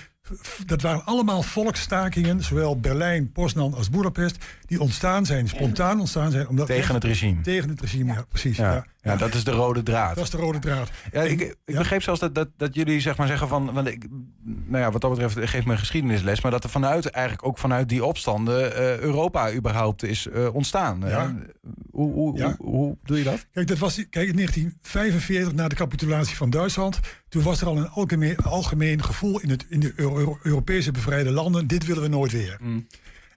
[0.66, 6.48] Dat waren allemaal volksstakingen, zowel Berlijn, Poznan als Budapest, die ontstaan zijn, spontaan ontstaan zijn.
[6.48, 7.40] Omdat Tegen het regime.
[7.40, 8.56] Tegen het regime, ja, precies.
[8.56, 8.86] Ja, Ja.
[9.06, 10.14] Ja, dat is de rode draad.
[10.14, 10.90] Dat is de rode draad.
[11.12, 14.06] Ja, ik, ik begreep zelfs dat, dat, dat jullie zeg maar zeggen van, want ik,
[14.44, 17.58] nou ja, wat dat betreft geef me een geschiedenisles, maar dat er vanuit eigenlijk ook
[17.58, 21.00] vanuit die opstanden eh, Europa überhaupt is eh, ontstaan.
[21.06, 21.34] Ja.
[21.90, 22.54] Hoe, hoe, Ja.
[22.58, 23.46] hoe, hoe doe je dat?
[23.52, 27.76] Kijk, dat was, kijk, in 1945, na de capitulatie van Duitsland, toen was er al
[27.76, 32.02] een algemeen, algemeen gevoel in, het, in de Euro- Euro- Europese bevrijde landen, dit willen
[32.02, 32.58] we nooit weer.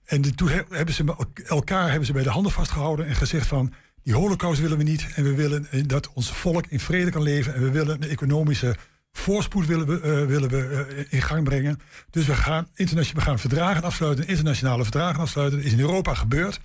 [0.04, 1.14] En de- toen he- hebben ze
[1.46, 5.06] elkaar hebben ze bij de handen vastgehouden en gezegd van, die holocaust willen we niet
[5.14, 8.08] en we willen eh, dat ons volk in vrede kan leven en we willen een
[8.08, 8.76] economische
[9.12, 11.80] voorspoed willen we, eh, willen we eh, in gang brengen.
[12.10, 15.58] Dus we gaan, internationaal, we gaan verdragen afsluiten, internationale verdragen afsluiten.
[15.58, 16.60] Dat is in Europa gebeurd.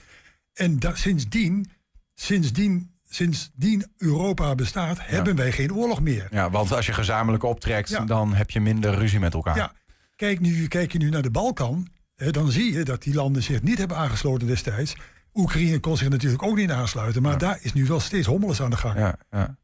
[0.54, 1.70] En da- sindsdien,
[2.14, 6.28] sindsdien, sindsdien Europa bestaat, hebben wij geen oorlog meer.
[6.32, 8.06] Ja, want als je gezamenlijk optrekt, Ja.
[8.06, 9.56] dan heb je minder ruzie met elkaar.
[9.58, 9.74] Ja,
[10.16, 13.44] kijk, nu, kijk je nu naar de Balkan, hè, dan zie je dat die landen
[13.44, 14.96] zich niet hebben aangesloten destijds.
[15.36, 18.70] Oekraïne kon zich natuurlijk ook niet aansluiten, maar daar is nu wel steeds hommeles aan
[18.70, 18.98] de gang.
[18.98, 19.58] Ja, ja.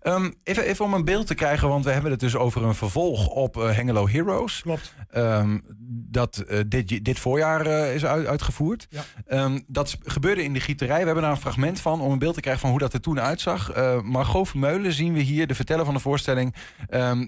[0.00, 2.74] Ehm, even, even om een beeld te krijgen, want we hebben het dus over een
[2.74, 4.60] vervolg op eh, Hengelo Heroes.
[4.62, 4.94] Klopt.
[5.10, 5.58] Ehm,
[6.10, 8.86] dat eh, dit, dit voorjaar eh, is uit- uitgevoerd.
[8.90, 9.04] Ja.
[9.26, 10.98] Ehm, dat gebeurde in de gieterij.
[10.98, 13.00] We hebben daar een fragment van om een beeld te krijgen van hoe dat er
[13.00, 13.72] toen uitzag.
[14.02, 16.54] Margot Vermeulen zien we hier, de verteller van de voorstelling.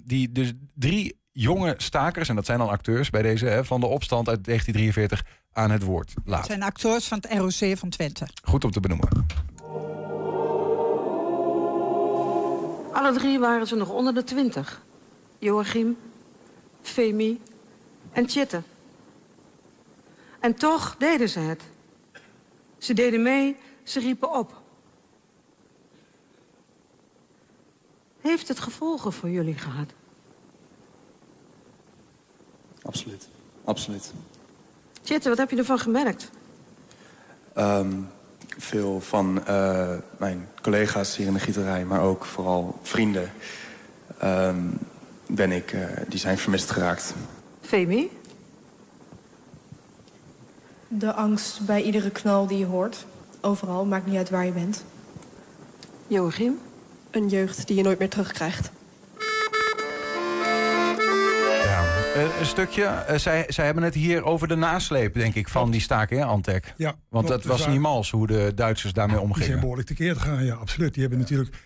[0.04, 3.86] die dus drie jonge stakers, en dat zijn dan acteurs bij deze, hè, van de
[3.86, 6.46] opstand uit 1943 aan het woord Het laat.
[6.46, 8.26] zijn acteurs van het ROC van Twente.
[8.42, 9.26] Goed om te benoemen.
[12.92, 14.82] Alle drie waren ze nog onder de twintig.
[15.38, 15.96] Joachim,
[16.82, 17.40] Femi
[18.12, 18.62] en Tjitte.
[20.40, 21.62] En toch deden ze het.
[22.78, 24.60] Ze deden mee, ze riepen op.
[28.20, 29.92] Heeft het gevolgen voor jullie gehad?
[32.82, 33.28] Absoluut.
[33.64, 34.12] Absoluut.
[35.22, 36.30] Wat heb je ervan gemerkt?
[37.54, 37.92] Ehm,
[38.58, 43.32] veel van eh, mijn collega's hier in de gieterij, maar ook vooral vrienden,
[44.18, 44.58] ehm,
[45.26, 47.14] ben ik, eh, die zijn vermist geraakt.
[47.60, 48.10] Femi?
[50.88, 53.06] De angst bij iedere knal die je hoort.
[53.40, 54.84] Overal, maakt niet uit waar je bent.
[56.06, 56.58] Joachim?
[57.10, 58.70] Een jeugd die je nooit meer terugkrijgt.
[62.40, 62.84] Een stukje.
[62.84, 66.26] eh, zij, zij hebben het hier over de nasleep, denk ik, van die staking, hè,
[66.26, 66.74] Antek?
[66.76, 69.60] Ja, Want dat was niet mals hoe de Duitsers daarmee Die zijn omgingen.
[69.60, 70.92] behoorlijk tekeer te gaan, ja, absoluut.
[70.92, 71.56] Die hebben natuurlijk,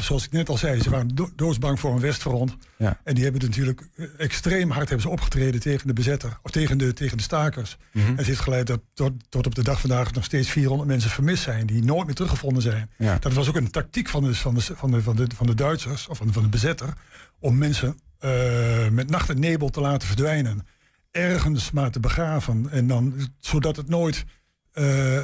[0.00, 2.56] zoals ik net al zei, ze waren do- doodsbang voor een Westfront.
[2.76, 3.00] Ja.
[3.04, 6.78] En die hebben natuurlijk eh, extreem hard hebben ze opgetreden tegen de bezetter, of tegen
[6.78, 7.76] de, tegen de stakers.
[7.92, 8.06] Mhm.
[8.06, 11.10] En het heeft geleid dat tot, tot op de dag vandaag nog steeds 400 mensen
[11.10, 12.90] vermist zijn, die nooit meer teruggevonden zijn.
[12.98, 13.16] Ja.
[13.18, 15.54] Dat was ook een tactiek van de, van de, van de, van de, van de
[15.54, 16.92] Duitsers, of van de, van de bezetter,
[17.38, 20.66] om mensen eh, met nacht en nebel te laten verdwijnen.
[21.10, 22.68] Ergens maar te begraven.
[22.70, 24.24] En dan, zodat het nooit
[24.72, 25.16] eh,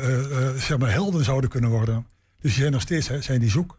[0.48, 2.06] eh, zeg maar helden zouden kunnen worden.
[2.40, 3.78] Dus die zijn nog steeds hè, zijn die zoek.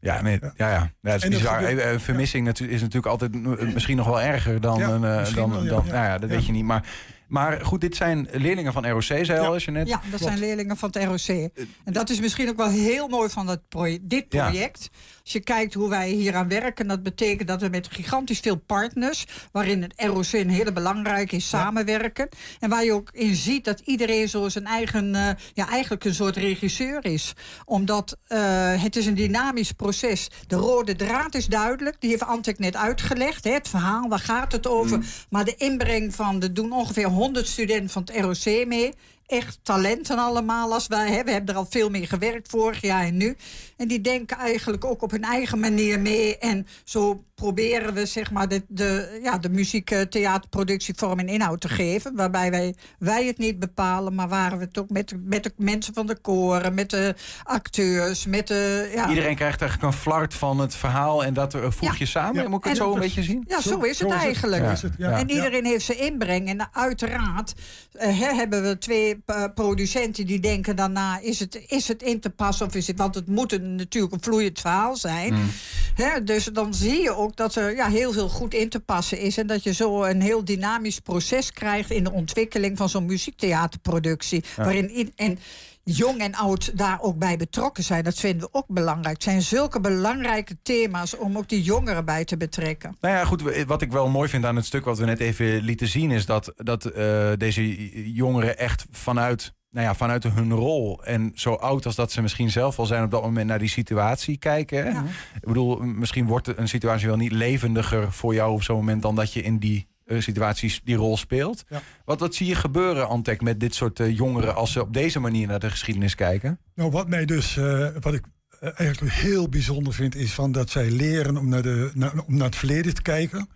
[0.00, 0.70] Ja, nee, ja, ja.
[0.70, 1.62] ja dat is En dat bizar.
[1.62, 3.34] gebeurt- Vermissing is natuurlijk altijd
[3.74, 4.78] misschien nog wel erger dan...
[4.78, 5.92] Ja, een, misschien dan, wel, ja, dan ja.
[5.92, 6.36] Nou ja, dat Ja.
[6.36, 6.64] weet je niet.
[6.64, 6.88] Maar,
[7.28, 9.88] maar goed, dit zijn leerlingen van ROC, zei al, als je net...
[9.88, 11.50] Ja, dat zijn leerlingen van het ROC.
[11.84, 14.48] En dat is misschien ook wel heel mooi van dat proje- dit Ja.
[14.48, 14.90] project.
[15.30, 18.56] Als je kijkt hoe wij hier aan werken, dat betekent dat we met gigantisch veel
[18.56, 22.28] partners, waarin het ROC een hele belangrijke is, samenwerken.
[22.60, 26.14] En waar je ook in ziet dat iedereen zo zijn eigen, eh, ja, eigenlijk een
[26.14, 27.32] soort regisseur is.
[27.64, 30.28] Omdat eh, het is een dynamisch proces.
[30.46, 31.96] De rode draad is duidelijk.
[32.00, 33.44] Die heeft Antek net uitgelegd.
[33.44, 35.04] Hè, het verhaal, waar gaat het over?
[35.28, 38.94] Maar de inbreng van, er doen ongeveer 100 studenten van het ROC mee
[39.30, 41.10] echt talenten allemaal als wij.
[41.10, 41.24] Hè.
[41.24, 43.36] We hebben er al veel mee gewerkt vorig jaar en nu.
[43.76, 46.38] En die denken eigenlijk ook op hun eigen manier mee.
[46.38, 51.28] En zo proberen we zeg maar de, de, ja, de muziek, eh, theaterproductie vorm en
[51.28, 52.14] inhoud te geven.
[52.16, 55.52] Waarbij wij, wij het niet bepalen, maar waren we het ook met, de- met de
[55.56, 58.90] mensen van de koren, met de acteurs, met de.
[58.94, 62.50] Ja, Iedereen krijgt eigenlijk een flart van het verhaal en dat eh, voeg je samen.
[62.50, 63.44] Moet ik het En- zo een beetje zien?
[63.48, 64.62] Ja, zo, is het eigenlijk.
[64.62, 64.70] Ja.
[64.72, 65.10] Is het, ja.
[65.18, 66.48] En iedereen heeft zijn inbreng.
[66.48, 67.54] En uiteraard
[67.92, 71.18] eh, hè, hebben we twee eh, producenten die denken daarna...
[71.20, 72.98] Is het, is het in te passen of is het...
[72.98, 75.34] Want het moet een, natuurlijk een vloeiend verhaal zijn.
[75.34, 75.50] Mm.
[75.94, 79.18] Hè, dus dan zie je ook dat er ja, heel veel goed in te passen
[79.18, 79.38] is.
[79.38, 81.90] En dat je zo een heel dynamisch proces krijgt...
[81.90, 84.44] in de ontwikkeling van zo'n muziektheaterproductie.
[84.56, 84.64] Ja.
[84.64, 85.38] Waarin in, en
[85.84, 88.04] jong en oud daar ook bij betrokken zijn.
[88.04, 89.14] Dat vinden we ook belangrijk.
[89.14, 91.16] Het zijn zulke belangrijke thema's...
[91.16, 92.96] om ook die jongeren bij te betrekken.
[93.00, 93.64] Nou ja, goed.
[93.66, 96.26] Wat ik wel mooi vind aan het stuk wat we net even lieten zien, is
[96.26, 101.86] dat, dat eh, deze jongeren echt vanuit, nou ja, vanuit hun rol en zo oud
[101.86, 104.84] als dat ze misschien zelf al zijn op dat moment naar die situatie kijken.
[104.84, 105.00] hè.
[105.34, 109.14] Ik bedoel, misschien wordt een situatie wel niet levendiger voor jou op zo'n moment dan
[109.14, 111.64] dat je in die eh, situaties die rol speelt.
[112.04, 115.20] Wat, wat zie je gebeuren, Antek, met dit soort eh, jongeren als ze op deze
[115.20, 116.58] manier naar de geschiedenis kijken?
[116.74, 118.24] Nou, wat mij dus, eh, wat ik
[118.60, 122.46] eigenlijk heel bijzonder vind, is van dat zij leren om naar, de, naar, om naar
[122.46, 123.48] het verleden te kijken.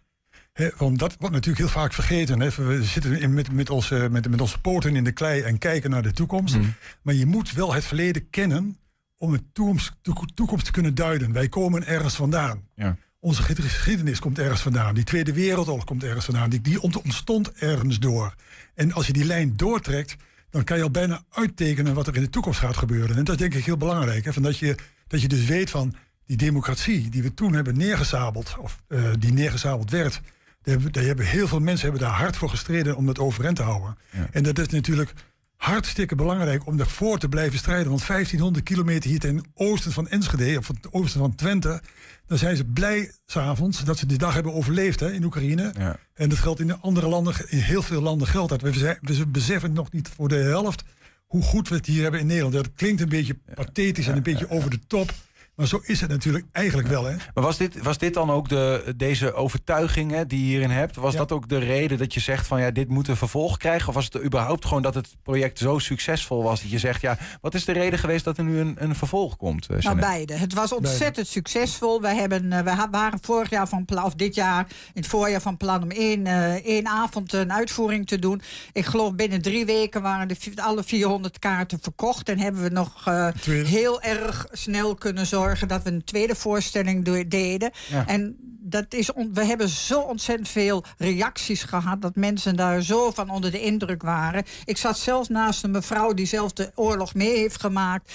[0.55, 2.39] Hè, want dat wordt natuurlijk heel vaak vergeten.
[2.39, 5.91] We zitten in, met, met, onze, met, met onze poten in de klei en kijken
[5.91, 6.57] naar de toekomst.
[7.03, 8.77] Maar je moet wel het verleden kennen
[9.17, 11.33] om de toekomst, toek- toekomst te kunnen duiden.
[11.33, 12.63] Wij komen ergens vandaan.
[12.75, 12.97] Ja.
[13.19, 14.95] Onze geschiedenis komt ergens vandaan.
[14.95, 16.51] Die Tweede Wereldoorlog komt ergens vandaan.
[16.51, 18.35] Die, die ont- ontstond ergens door.
[18.75, 20.17] En als je die lijn doortrekt,
[20.51, 23.17] dan kan je al bijna uittekenen wat er in de toekomst gaat gebeuren.
[23.17, 24.25] En dat is denk ik heel belangrijk.
[24.25, 24.33] Hè?
[24.33, 24.77] Van dat, je,
[25.07, 25.95] dat je dus weet van
[26.27, 30.21] die democratie die we toen hebben neergezabeld, of eh, die neergezabeld werd.
[30.65, 33.57] Daar hebben, daar hebben heel veel mensen hebben daar hard voor gestreden om dat overeind
[33.57, 33.97] te houden.
[34.33, 35.13] En dat is natuurlijk
[35.57, 37.89] hartstikke belangrijk om daarvoor te blijven strijden.
[37.89, 41.81] Want 1500 kilometer hier ten oosten van Enschede, of ten oosten van Twente,
[42.27, 45.73] dan zijn ze blij s'avonds dat ze die dag hebben overleefd hè, in Oekraïne.
[46.15, 48.61] En dat geldt in de andere landen, in heel veel landen geldt dat.
[48.61, 50.83] We, zijn- we beseffen nog niet voor de helft
[51.27, 52.55] hoe goed we het hier hebben in Nederland.
[52.55, 55.13] Dat klinkt een beetje pathetisch en een beetje over de top.
[55.57, 57.05] Maar zo is het natuurlijk eigenlijk wel.
[57.05, 57.17] Hè?
[57.35, 60.97] Maar was dit, was dit dan ook de, deze overtuiging hè, die je hierin hebt?
[60.97, 63.89] Was dat ook de reden dat je zegt van ja, dit moet een vervolg krijgen?
[63.89, 67.19] Of was het überhaupt gewoon dat het project zo succesvol was dat je zegt ja,
[67.41, 69.67] wat is de reden geweest dat er nu een, een vervolg komt?
[69.67, 70.35] eh, Nou, beide.
[70.35, 72.01] Het was ontzettend succesvol.
[72.01, 75.41] Wij hebben, eh, we waren vorig jaar van plan, of dit jaar in het voorjaar
[75.41, 78.43] van plan om één, eh, één avond een uitvoering te doen.
[78.73, 82.29] Ik geloof binnen drie weken waren de, alle 400 kaarten verkocht.
[82.29, 87.29] En hebben we nog eh, heel erg snel kunnen zorgen dat we een tweede voorstelling
[87.29, 87.71] deden.
[87.91, 88.07] Ja.
[88.07, 93.31] En dat is we hebben zo ontzettend veel reacties gehad dat mensen daar zo van
[93.31, 94.45] onder de indruk waren.
[94.65, 98.13] Ik zat zelf naast een mevrouw die zelf de oorlog mee heeft gemaakt.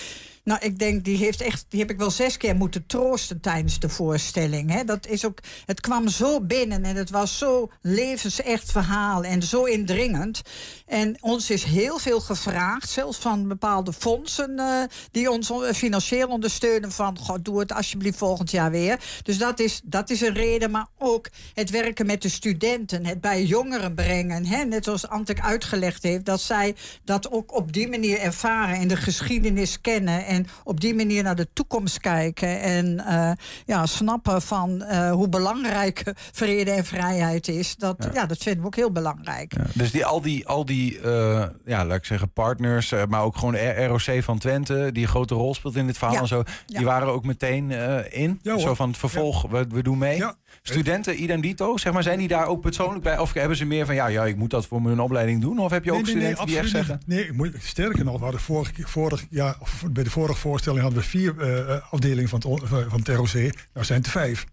[0.49, 3.79] Nou, ik denk, die, heeft echt, die heb ik wel zes keer moeten troosten tijdens
[3.79, 4.71] de voorstelling.
[4.71, 4.83] Hè.
[4.83, 9.63] Dat is ook, het kwam zo binnen en het was zo levensecht verhaal en zo
[9.63, 10.41] indringend.
[10.85, 16.27] En ons is heel veel gevraagd, zelfs van bepaalde fondsen eh, die ons on- financieel
[16.27, 16.91] ondersteunen.
[16.91, 18.99] Van, goh, doe het alsjeblieft volgend jaar weer.
[19.23, 23.21] Dus dat is, dat is een reden, maar ook het werken met de studenten, het
[23.21, 24.45] bij jongeren brengen.
[24.45, 24.63] Hè.
[24.63, 28.97] Net zoals Antek uitgelegd heeft, dat zij dat ook op die manier ervaren en de
[28.97, 30.25] geschiedenis kennen.
[30.25, 32.61] En op die manier naar de toekomst kijken.
[32.61, 33.31] En eh,
[33.65, 37.75] ja, snappen van eh, hoe belangrijk vrede en vrijheid is.
[37.75, 38.25] Dat, ja.
[38.25, 39.53] dat vinden we ook heel belangrijk.
[39.55, 43.23] Ja, dus die, al die, al die eh, ja, laat ik zeggen, partners, eh, maar
[43.23, 46.21] ook gewoon ROC van Twente, die een grote rol speelt in dit verhaal Ja.
[46.21, 46.77] en zo, Ja.
[46.77, 48.39] die waren ook meteen eh, in.
[48.43, 50.23] Zo van het vervolg, we, we doen mee.
[50.61, 53.17] Studenten, idem dito, zeg maar, zijn die daar ook persoonlijk bij?
[53.17, 55.59] Of hebben ze meer van, ja, ja, ik moet dat voor mijn opleiding doen?
[55.59, 57.01] Of heb je ook studenten die echt zeggen...
[57.05, 60.81] Nee, ik moet, sterker nog, we hadden vorig, vorig jaar, of bij de vorige voorstelling
[60.81, 63.33] hadden we vier eh, afdelingen van het, van het ROC.
[63.73, 64.45] Nou zijn het er vijf.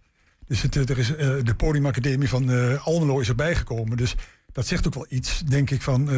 [0.47, 3.97] Dus het, er is, eh, de podiumacademie van eh, Almelo is erbij gekomen.
[3.97, 4.15] Dus
[4.53, 6.11] dat zegt ook wel iets, denk ik, van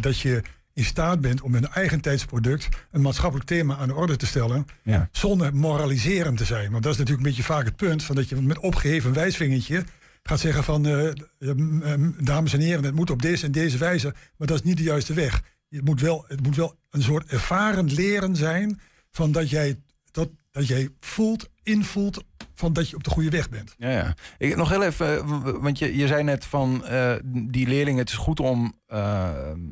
[0.00, 0.42] dat je
[0.74, 4.26] in staat bent om met een eigen tijdsproduct een maatschappelijk thema aan de orde te
[4.26, 4.66] stellen.
[4.82, 5.08] Ja.
[5.12, 6.70] Zonder moraliserend te zijn.
[6.70, 8.02] Want dat is natuurlijk een beetje vaak het punt.
[8.02, 9.84] Van dat je met opgeheven wijsvingertje
[10.22, 10.82] gaat zeggen van
[12.20, 14.14] dames en heren, het moet op deze en deze wijze.
[14.36, 15.42] Maar dat is niet de juiste weg.
[15.68, 18.80] Het moet wel, het moet wel een soort ervaren leren zijn
[19.12, 19.76] van dat jij,
[20.52, 22.24] dat, jij voelt, invoelt
[22.54, 23.74] van dat je op de goede weg bent.
[23.78, 24.14] Ja, ja.
[24.38, 28.08] Ik, nog heel even, eh, want je, je zei net van eh, die leerlingen, het
[28.08, 28.98] is goed om, eh,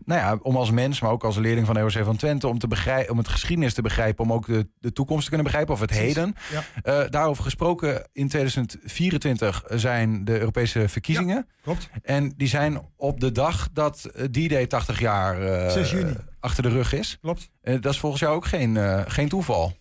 [0.05, 2.59] nou ja, om als mens, maar ook als leerling van de ROC van Twente, om,
[2.59, 5.75] te begrijpen, om het geschiedenis te begrijpen, om ook de, de toekomst te kunnen begrijpen,
[5.75, 6.35] of het heden.
[6.83, 7.09] ja.
[7.09, 11.47] Daarover gesproken, in 2024 zijn de Europese verkiezingen.
[11.63, 11.89] klopt.
[12.03, 16.15] En die zijn op de dag dat D-Day 80 jaar eh, 6 juni.
[16.41, 17.19] achter de rug is.
[17.21, 17.51] Klopt.
[17.63, 19.79] Dat is volgens jou ook geen, geen toeval.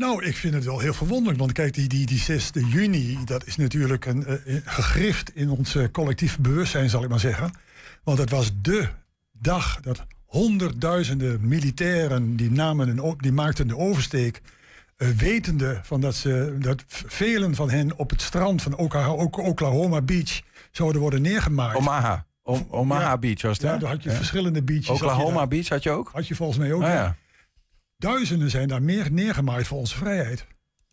[0.00, 1.38] Nou, ik vind het wel heel verwonderlijk.
[1.38, 5.74] Want kijk, die, die, die 6 juni, dat is natuurlijk een, eh, gegrift in ons
[5.74, 7.50] eh, collectief bewustzijn, zal ik maar zeggen.
[8.04, 8.88] Want het was de
[9.32, 14.40] dag dat honderdduizenden militairen, die, namen een, die maakten de oversteek.
[14.96, 18.76] eh, wetende van dat, ze, dat velen van hen op het strand van
[19.30, 20.40] Oklahoma Beach
[20.70, 21.76] zouden worden neergemaakt.
[21.76, 22.26] Omaha.
[22.42, 23.18] O- Omaha Ja.
[23.18, 24.16] Beach was het, Ja, daar had je Ja.
[24.16, 24.88] verschillende beaches.
[24.88, 25.46] Oklahoma.
[25.46, 26.10] Beach had je ook?
[26.12, 26.82] Had je volgens mij ook.
[26.82, 27.16] Ah, ja.
[28.00, 30.46] Duizenden zijn daar meer neergemaaid voor onze vrijheid.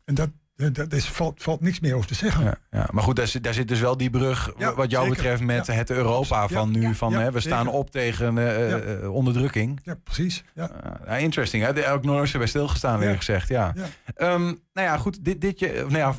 [0.05, 2.43] En dat, dat, dat is, valt, valt niks meer over te zeggen.
[2.43, 5.05] Ja, ja, maar goed, daar zit, daar zit dus wel die brug, Ja, wat jou
[5.07, 5.21] zeker.
[5.21, 5.73] betreft, met Ja.
[5.73, 6.81] het Europa Ja, van nu.
[6.81, 7.79] ja, van, ja, hè, we staan zeker.
[7.79, 8.77] op tegen eh, Ja.
[8.79, 9.79] eh, onderdrukking.
[9.83, 10.43] Ja, precies.
[10.53, 10.69] Ja.
[11.05, 11.63] Ja, interesting.
[11.63, 11.99] Hè?
[12.01, 12.99] Nooit zo bij stilgestaan, Ja.
[13.01, 13.47] eerlijk gezegd.
[13.49, 13.73] Ja.
[13.75, 13.85] Ja.
[14.15, 15.23] Ehm, nou ja, goed.
[15.25, 16.13] Dit, dit, je- of nou ja,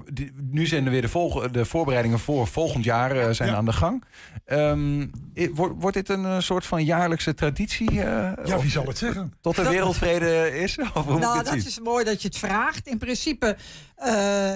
[0.51, 3.55] nu zijn er weer de, volg- de voorbereidingen voor volgend jaar eh, zijn Ja.
[3.57, 4.05] aan de gang.
[4.45, 5.01] Ehm,
[5.35, 7.91] i- wordt, wordt dit een eh, soort van jaarlijkse traditie?
[7.91, 9.33] eh, ja, wie zal het zeggen?
[9.41, 10.79] Tot de wereldvrede is?
[10.79, 11.67] Of hoe moet ik Nou, dat zien?
[11.67, 12.87] is mooi dat je het vraagt.
[12.87, 13.57] In principe eh,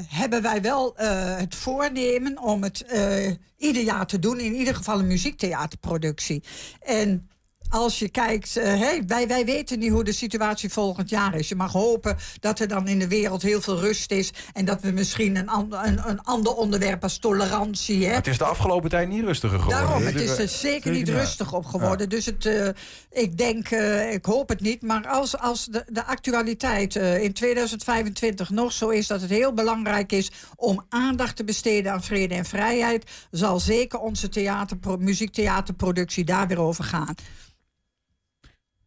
[0.08, 4.40] hebben wij wel eh, het voornemen om het eh, ieder jaar te doen.
[4.40, 6.42] In ieder geval een muziektheaterproductie.
[6.80, 7.30] En
[7.72, 11.48] als je kijkt, eh, hey, wij, wij weten niet hoe de situatie volgend jaar is.
[11.48, 14.32] Je mag hopen dat er dan in de wereld heel veel rust is.
[14.52, 18.06] En dat we misschien een, ander een, een ander onderwerp als tolerantie.
[18.06, 19.86] Hè, Het is de afgelopen tijd niet rustiger geworden.
[19.86, 22.08] Daarom, het is er Dus, eh, zeker niet rustig op geworden.
[22.08, 22.68] Dus het, eh,
[23.10, 23.70] ik denk,
[24.10, 24.82] ik hoop het niet.
[24.82, 30.12] Maar als, als de, de actualiteit in 2025 nog zo is dat het heel belangrijk
[30.12, 36.46] is om aandacht te besteden aan vrede en vrijheid, zal zeker onze theaterpro muziektheaterproductie daar
[36.46, 37.14] weer over gaan.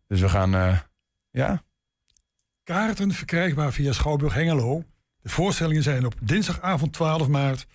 [0.08, 0.56] Dus we gaan...
[0.56, 0.80] eh,
[1.32, 1.64] ja?
[2.64, 4.84] Kaarten verkrijgbaar via Schouwburg Hengelo.
[5.22, 7.68] De voorstellingen zijn op dinsdagavond 12 maart,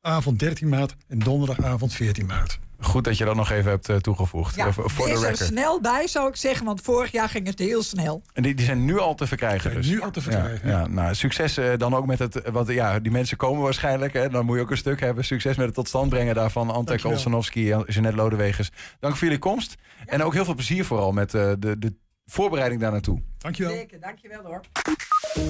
[0.00, 2.58] woensdagavond 13 maart en donderdagavond 14 maart.
[2.80, 4.54] Goed dat je dat nog even hebt eh, toegevoegd.
[4.54, 7.46] Ja, eh, voor voor de er snel bij, zou ik zeggen, want vorig jaar ging
[7.46, 8.22] het heel snel.
[8.32, 9.74] En die, die zijn nu al te verkrijgen.
[9.74, 9.86] Dus.
[9.86, 10.86] nu al te verkrijgen, Ja, ja.
[10.86, 12.40] nou, succes eh, dan ook met het.
[12.50, 14.12] Want ja, die mensen komen waarschijnlijk.
[14.12, 15.24] Hè, dan moet je ook een stuk hebben.
[15.24, 16.70] Succes met het tot stand brengen daarvan.
[16.70, 17.04] Antek.
[17.04, 18.70] Olsenowski en Jeanette Lodewegers.
[19.00, 19.74] Dank voor jullie komst.
[20.06, 21.96] En ook heel veel plezier vooral met de, de
[22.28, 23.22] voorbereiding daar naartoe.
[23.38, 23.72] Dankjewel.
[23.72, 24.60] Zeker, dankjewel hoor.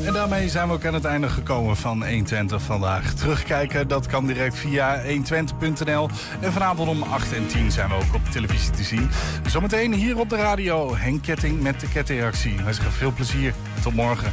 [0.04, 3.14] En daarmee zijn we ook aan het einde gekomen van 120 vandaag.
[3.14, 6.08] Terugkijken, dat kan direct via 120.nl.
[6.40, 9.10] En vanavond om 8 en 10 zijn we ook op televisie te zien.
[9.46, 12.56] Zometeen hier op de radio, Henk Ketting met de kettingreactie.
[12.62, 13.54] Wij zeggen veel plezier.
[13.82, 14.32] Tot morgen.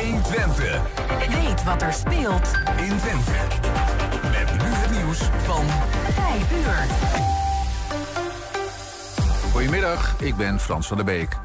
[0.00, 0.80] 120.
[1.28, 3.32] Weet wat er speelt in Twente.
[4.30, 5.64] Met nu het nieuws van
[6.14, 7.41] 5 uur.
[9.52, 11.38] Goedemiddag, ik ben Frans van der Beek.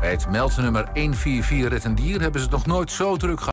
[0.00, 3.48] Bij het meldnummer 144 Ret en Dier hebben ze het nog nooit zo druk gehad.